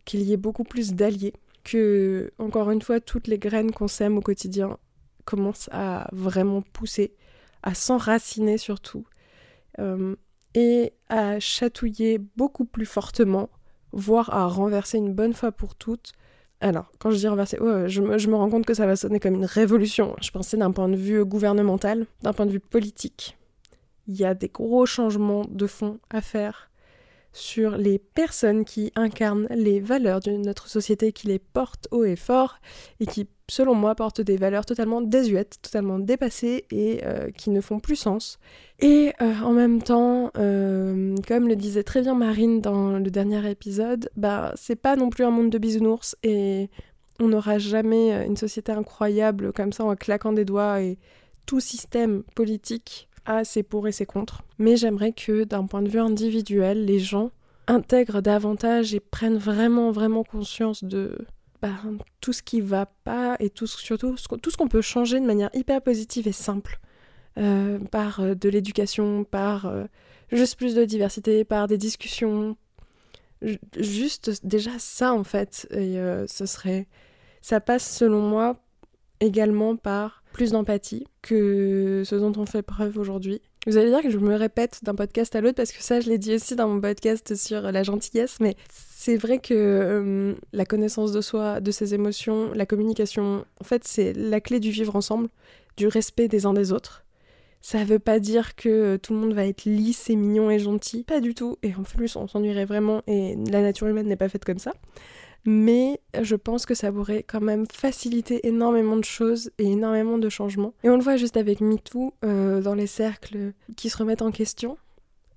qu'il 0.05 0.23
y 0.23 0.33
ait 0.33 0.39
beaucoup 0.39 0.65
plus 0.65 0.95
d'alliés, 0.95 1.35
que, 1.65 2.33
encore 2.39 2.71
une 2.71 2.81
fois, 2.83 3.01
toutes 3.01 3.27
les 3.27 3.39
graines 3.39 3.73
qu'on 3.73 3.89
sème 3.89 4.17
au 4.17 4.21
quotidien 4.21 4.79
commencent 5.25 5.69
à 5.73 6.09
vraiment 6.13 6.63
pousser, 6.63 7.15
à 7.63 7.75
s'enraciner 7.75 8.57
surtout, 8.57 9.05
euh, 9.79 10.17
et 10.55 10.95
à 11.09 11.39
chatouiller 11.41 12.19
beaucoup 12.37 12.65
plus 12.65 12.87
fortement, 12.87 13.51
voire 13.93 14.33
à 14.33 14.47
renverser 14.47 14.99
une 14.99 15.15
bonne 15.15 15.35
fois 15.35 15.53
pour 15.53 15.75
toutes. 15.75 16.13
Alors, 16.61 16.93
quand 16.99 17.11
je 17.11 17.17
dis 17.17 17.29
renverser, 17.29 17.59
je, 17.87 18.01
me, 18.03 18.19
je 18.19 18.29
me 18.29 18.37
rends 18.37 18.51
compte 18.51 18.67
que 18.67 18.75
ça 18.75 18.87
va 18.87 18.95
sonner 18.95 19.19
comme 19.19 19.35
une 19.35 19.47
révolution. 19.47 20.15
Je 20.21 20.31
pensais 20.31 20.57
d'un 20.57 20.73
point 20.73 20.89
de 20.89 20.97
vue 20.97 21.25
gouvernemental, 21.25 22.07
d'un 22.23 22.33
point 22.33 22.47
de 22.47 22.51
vue 22.51 22.61
politique. 22.61 23.39
Il 24.07 24.17
y 24.17 24.25
a 24.25 24.35
des 24.35 24.49
gros 24.49 24.87
changements 24.87 25.47
de 25.49 25.67
fond 25.67 26.01
à 26.11 26.21
faire 26.21 26.70
sur 27.33 27.77
les 27.77 27.99
personnes 27.99 28.65
qui 28.65 28.93
incarnent 28.97 29.47
les 29.51 29.81
valeurs 29.81 30.21
de 30.21 30.33
notre 30.33 30.69
société, 30.69 31.13
qui 31.13 31.29
les 31.29 31.39
portent 31.39 31.87
haut 31.91 32.05
et 32.05 32.17
fort, 32.17 32.57
et 32.99 33.07
qui, 33.07 33.29
selon 33.49 33.75
moi, 33.75 33.95
portent 33.95 34.21
des 34.21 34.37
valeurs 34.37 34.67
totalement 34.67 35.01
désuètes, 35.01 35.59
totalement 35.63 35.99
dépassées 35.99 36.65
et 36.71 37.01
euh, 37.05 37.31
qui 37.31 37.51
ne 37.51 37.61
font 37.61 37.79
plus 37.79 37.97
sens. 37.97 38.39
Et 38.81 39.13
euh, 39.21 39.35
en 39.43 39.53
même 39.53 39.83
temps, 39.83 40.31
euh, 40.37 41.15
comme 41.29 41.49
le 41.49 41.57
disait 41.57 41.85
très 41.85 42.01
bien 42.03 42.15
Marine 42.15 42.61
dans 42.61 42.99
le 42.99 43.11
dernier 43.11 43.49
épisode, 43.49 44.11
bah 44.17 44.53
c'est 44.57 44.77
pas 44.77 44.97
non 44.97 45.11
plus 45.11 45.25
un 45.25 45.31
monde 45.31 45.51
de 45.51 45.59
bisounours 45.59 46.17
et 46.23 46.69
on 47.21 47.29
n'aura 47.29 47.59
jamais 47.59 48.27
une 48.27 48.37
société 48.37 48.73
incroyable 48.73 49.53
comme 49.53 49.73
ça 49.73 49.85
en 49.85 49.95
claquant 49.95 50.33
des 50.33 50.47
doigts 50.47 50.81
et 50.81 50.99
tout 51.45 51.61
système 51.61 52.23
politique 52.35 53.10
a 53.27 53.45
ses 53.45 53.63
pour 53.63 53.89
et 53.89 53.93
ses 53.93 54.07
contre. 54.07 54.43
Mais 54.59 54.77
j'aimerais 54.77 55.13
que 55.13 55.45
d'un 55.45 55.67
point 55.67 55.83
de 55.83 55.89
vue 55.89 56.01
individuel, 56.01 56.85
les 56.85 56.99
gens 56.99 57.31
intègrent 57.67 58.21
davantage 58.21 58.95
et 58.95 59.01
prennent 59.01 59.39
vraiment, 59.39 59.91
vraiment 59.91 60.25
conscience 60.25 60.83
de 60.83 61.17
bah, 61.63 61.69
tout 62.21 62.33
ce 62.33 62.43
qui 62.43 62.61
va 62.61 62.87
pas 63.05 63.37
et 63.39 63.51
tout, 63.51 63.67
surtout 63.67 64.17
tout 64.43 64.51
ce 64.51 64.57
qu'on 64.57 64.69
peut 64.69 64.81
changer 64.81 65.21
de 65.21 65.27
manière 65.27 65.51
hyper 65.55 65.81
positive 65.83 66.27
et 66.27 66.33
simple. 66.33 66.81
Euh, 67.39 67.79
par 67.79 68.21
euh, 68.21 68.35
de 68.35 68.49
l'éducation, 68.49 69.23
par 69.23 69.67
euh, 69.67 69.85
juste 70.33 70.57
plus 70.57 70.75
de 70.75 70.85
diversité, 70.85 71.45
par 71.45 71.69
des 71.69 71.79
discussions. 71.79 72.57
juste 73.79 74.45
déjà 74.45 74.73
ça 74.79 75.15
en 75.15 75.25
fait. 75.25 75.67
Et 75.71 75.97
ce 76.27 76.47
serait. 76.47 76.87
Ça 77.41 77.61
passe 77.61 77.89
selon 77.89 78.21
moi 78.21 78.57
également 79.21 79.77
par 79.77 80.20
plus 80.33 80.53
d'empathie 80.53 81.07
que 81.23 82.03
ce 82.05 82.15
dont 82.15 82.33
on 82.37 82.47
fait 82.47 82.63
preuve 82.63 82.99
aujourd'hui. 82.99 83.41
Vous 83.67 83.77
allez 83.77 83.91
dire 83.91 84.01
que 84.01 84.11
je 84.11 84.19
me 84.19 84.35
répète 84.37 84.81
d'un 84.83 84.95
podcast 84.95 85.37
à 85.37 85.41
l'autre 85.41 85.57
parce 85.57 85.73
que 85.73 85.83
ça, 85.83 86.01
je 86.01 86.09
l'ai 86.09 86.17
dit 86.17 86.35
aussi 86.35 86.57
dans 86.57 86.69
mon 86.69 86.81
podcast 86.81 87.35
sur 87.35 87.61
la 87.61 87.83
gentillesse, 87.83 88.39
mais 88.41 88.57
c'est 88.71 89.17
vrai 89.17 89.39
que 89.39 89.55
euh, 89.55 90.35
la 90.53 90.65
connaissance 90.65 91.13
de 91.13 91.21
soi, 91.21 91.61
de 91.61 91.71
ses 91.71 91.93
émotions, 91.93 92.53
la 92.55 92.65
communication, 92.65 93.45
en 93.61 93.65
fait, 93.65 93.85
c'est 93.85 94.15
la 94.15 94.41
clé 94.41 94.61
du 94.61 94.71
vivre 94.71 94.97
ensemble, 94.97 95.29
du 95.77 95.87
respect 95.87 96.29
des 96.29 96.47
uns 96.47 96.55
des 96.55 96.73
autres. 96.73 97.05
Ça 97.61 97.85
veut 97.85 97.99
pas 97.99 98.19
dire 98.19 98.57
que 98.57 98.97
tout 98.97 99.13
le 99.13 99.19
monde 99.19 99.35
va 99.35 99.47
être 99.47 99.67
lisse 99.67 100.09
et 100.09 100.17
mignon 100.17 100.51
et 100.51 100.59
gentil, 100.59 101.05
pas 101.05 101.21
du 101.21 101.35
tout, 101.35 101.59
et 101.63 101.75
en 101.75 101.83
plus 101.83 102.17
on 102.17 102.27
s'ennuierait 102.27 102.65
vraiment, 102.65 103.03
et 103.07 103.37
la 103.51 103.61
nature 103.61 103.87
humaine 103.87 104.07
n'est 104.07 104.17
pas 104.17 104.31
faite 104.31 104.47
comme 104.47 104.59
ça 104.59 104.73
mais 105.45 106.01
je 106.21 106.37
pense 106.37 106.67
que 106.67 106.75
ça 106.75 106.93
pourrait 106.93 107.23
quand 107.23 107.41
même 107.41 107.67
faciliter 107.73 108.47
énormément 108.47 108.97
de 108.97 109.05
choses 109.05 109.51
et 109.59 109.65
énormément 109.65 110.19
de 110.19 110.29
changements. 110.29 110.75
Et 110.85 110.91
on 110.91 110.97
le 110.97 111.03
voit 111.03 111.17
juste 111.17 111.37
avec 111.37 111.61
MeToo, 111.61 112.15
euh, 112.25 112.61
dans 112.61 112.75
les 112.75 112.87
cercles 112.87 113.53
qui 113.77 113.91
se 113.91 113.97
remettent 113.97 114.23
en 114.23 114.31
question. 114.31 114.77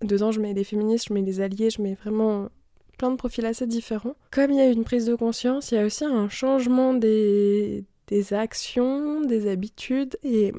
Dedans, 0.02 0.32
je 0.32 0.42
mets 0.42 0.54
des 0.54 0.64
féministes, 0.64 1.08
je 1.10 1.14
mets 1.14 1.22
des 1.22 1.42
alliés, 1.42 1.70
je 1.70 1.82
mets 1.82 1.96
vraiment 1.96 2.50
plein 2.98 3.12
de 3.12 3.16
profils 3.16 3.46
assez 3.46 3.68
différents. 3.68 4.16
Comme 4.32 4.52
il 4.52 4.58
y 4.58 4.62
a 4.62 4.70
une 4.70 4.84
prise 4.84 5.06
de 5.06 5.16
conscience, 5.16 5.72
il 5.72 5.76
y 5.76 5.78
a 5.78 5.86
aussi 5.86 6.04
un 6.06 6.30
changement 6.30 6.94
des, 6.94 7.86
des 8.08 8.34
actions, 8.34 9.22
des 9.22 9.50
habitudes, 9.50 10.18
et 10.24 10.54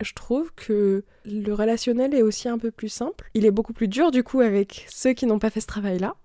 je 0.00 0.12
trouve 0.14 0.52
que 0.54 1.04
le 1.24 1.52
relationnel 1.52 2.14
est 2.14 2.22
aussi 2.22 2.48
un 2.48 2.58
peu 2.58 2.70
plus 2.70 2.88
simple. 2.88 3.30
Il 3.34 3.44
est 3.44 3.50
beaucoup 3.50 3.72
plus 3.72 3.88
dur 3.88 4.10
du 4.10 4.22
coup 4.22 4.40
avec 4.40 4.86
ceux 4.88 5.12
qui 5.12 5.26
n'ont 5.26 5.38
pas 5.38 5.50
fait 5.50 5.60
ce 5.60 5.66
travail-là 5.66 6.16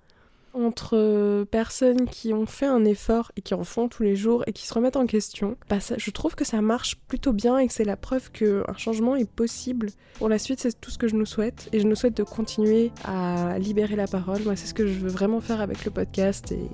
entre 0.54 0.98
euh, 0.98 1.46
personnes 1.46 2.06
qui 2.06 2.34
ont 2.34 2.46
fait 2.46 2.66
un 2.66 2.86
effort 2.86 3.32
et 3.36 3.42
qui 3.42 3.54
en 3.54 3.64
font 3.64 3.88
tous 3.88 4.04
les 4.04 4.16
jours 4.16 4.44
et 4.48 4.54
qui 4.54 4.68
se 4.68 4.74
remettent 4.74 4.96
en 4.96 5.06
question, 5.06 5.58
bah 5.70 5.78
je 5.98 6.12
trouve 6.12 6.36
que 6.36 6.46
ça 6.46 6.62
marche 6.62 6.96
plutôt 7.08 7.34
bien 7.34 7.58
et 7.58 7.68
que 7.68 7.74
c'est 7.74 7.84
la 7.84 7.98
preuve 7.98 8.32
qu'un 8.32 8.78
changement 8.78 9.16
est 9.16 9.30
possible. 9.30 9.90
Pour 10.16 10.30
la 10.30 10.40
suite, 10.40 10.60
c'est 10.60 10.80
tout 10.80 10.92
ce 10.92 10.98
que 10.98 11.08
je 11.08 11.16
nous 11.16 11.26
souhaite 11.26 11.70
et 11.72 11.80
je 11.80 11.88
nous 11.88 11.96
souhaite 11.96 12.16
de 12.18 12.24
continuer 12.24 12.92
à 13.04 13.58
libérer 13.60 13.96
la 13.96 14.08
parole. 14.08 14.44
Moi, 14.44 14.56
c'est 14.56 14.68
ce 14.68 14.74
que 14.74 14.88
je 14.88 14.94
veux 14.94 15.10
vraiment 15.10 15.42
faire 15.42 15.62
avec 15.62 15.86
le 15.86 15.92
podcast 15.92 16.52
et 16.52 16.70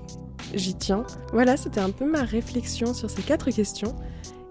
j'y 0.54 0.76
tiens. 0.76 1.06
Voilà, 1.32 1.58
c'était 1.58 1.82
un 1.82 1.92
peu 1.92 2.06
ma 2.06 2.24
réflexion 2.24 2.94
sur 2.94 3.10
ces 3.10 3.22
quatre 3.22 3.52
questions. 3.52 3.96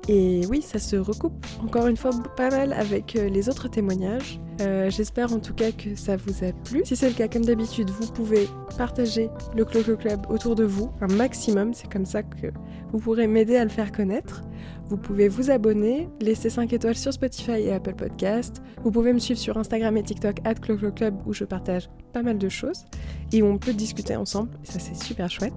Et 0.07 0.43
oui, 0.49 0.63
ça 0.63 0.79
se 0.79 0.97
recoupe 0.97 1.47
encore 1.63 1.87
une 1.87 1.97
fois 1.97 2.11
pas 2.37 2.51
mal 2.51 2.73
avec 2.73 3.17
euh, 3.17 3.29
les 3.29 3.49
autres 3.49 3.69
témoignages. 3.69 4.41
Euh, 4.61 4.91
j'espère 4.91 5.33
en 5.33 5.39
tout 5.39 5.55
cas 5.55 5.71
que 5.71 5.95
ça 5.95 6.17
vous 6.17 6.45
a 6.45 6.53
plu. 6.53 6.83
Si 6.85 6.97
c'est 6.97 7.09
le 7.09 7.15
cas, 7.15 7.29
comme 7.29 7.45
d'habitude, 7.45 7.91
vous 7.91 8.11
pouvez 8.13 8.49
partager 8.77 9.29
le 9.55 9.65
Cloco 9.65 9.97
Club 9.97 10.27
autour 10.31 10.55
de 10.55 10.65
vous 10.65 10.91
un 11.01 11.07
maximum. 11.09 11.75
C'est 11.75 11.91
comme 11.91 12.07
ça 12.07 12.23
que 12.23 12.49
vous 12.91 12.99
pourrez 12.99 13.27
m'aider 13.27 13.57
à 13.57 13.65
le 13.65 13.71
faire 13.71 13.93
connaître. 13.93 14.43
Vous 14.87 14.97
pouvez 14.97 15.29
vous 15.29 15.51
abonner, 15.51 16.09
laisser 16.21 16.49
5 16.49 16.73
étoiles 16.73 16.97
sur 16.97 17.13
Spotify 17.13 17.61
et 17.61 17.73
Apple 17.73 17.95
Podcast. 17.95 18.63
Vous 18.83 18.91
pouvez 18.91 19.13
me 19.13 19.19
suivre 19.19 19.39
sur 19.39 19.59
Instagram 19.59 19.97
et 19.97 20.03
TikTok 20.03 20.39
at 20.45 20.55
Club 20.55 21.15
où 21.27 21.33
je 21.33 21.45
partage 21.45 21.91
pas 22.13 22.23
mal 22.23 22.39
de 22.39 22.49
choses 22.49 22.85
et 23.33 23.43
où 23.43 23.47
on 23.47 23.59
peut 23.59 23.75
discuter 23.75 24.17
ensemble. 24.17 24.51
Ça 24.63 24.79
c'est 24.79 24.97
super 24.97 25.31
chouette. 25.31 25.55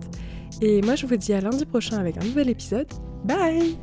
Et 0.62 0.82
moi 0.82 0.96
je 0.96 1.06
vous 1.08 1.16
dis 1.16 1.34
à 1.34 1.42
lundi 1.42 1.66
prochain 1.66 1.98
avec 1.98 2.18
un 2.18 2.26
nouvel 2.26 2.50
épisode. 2.50 2.88
Bye 3.24 3.78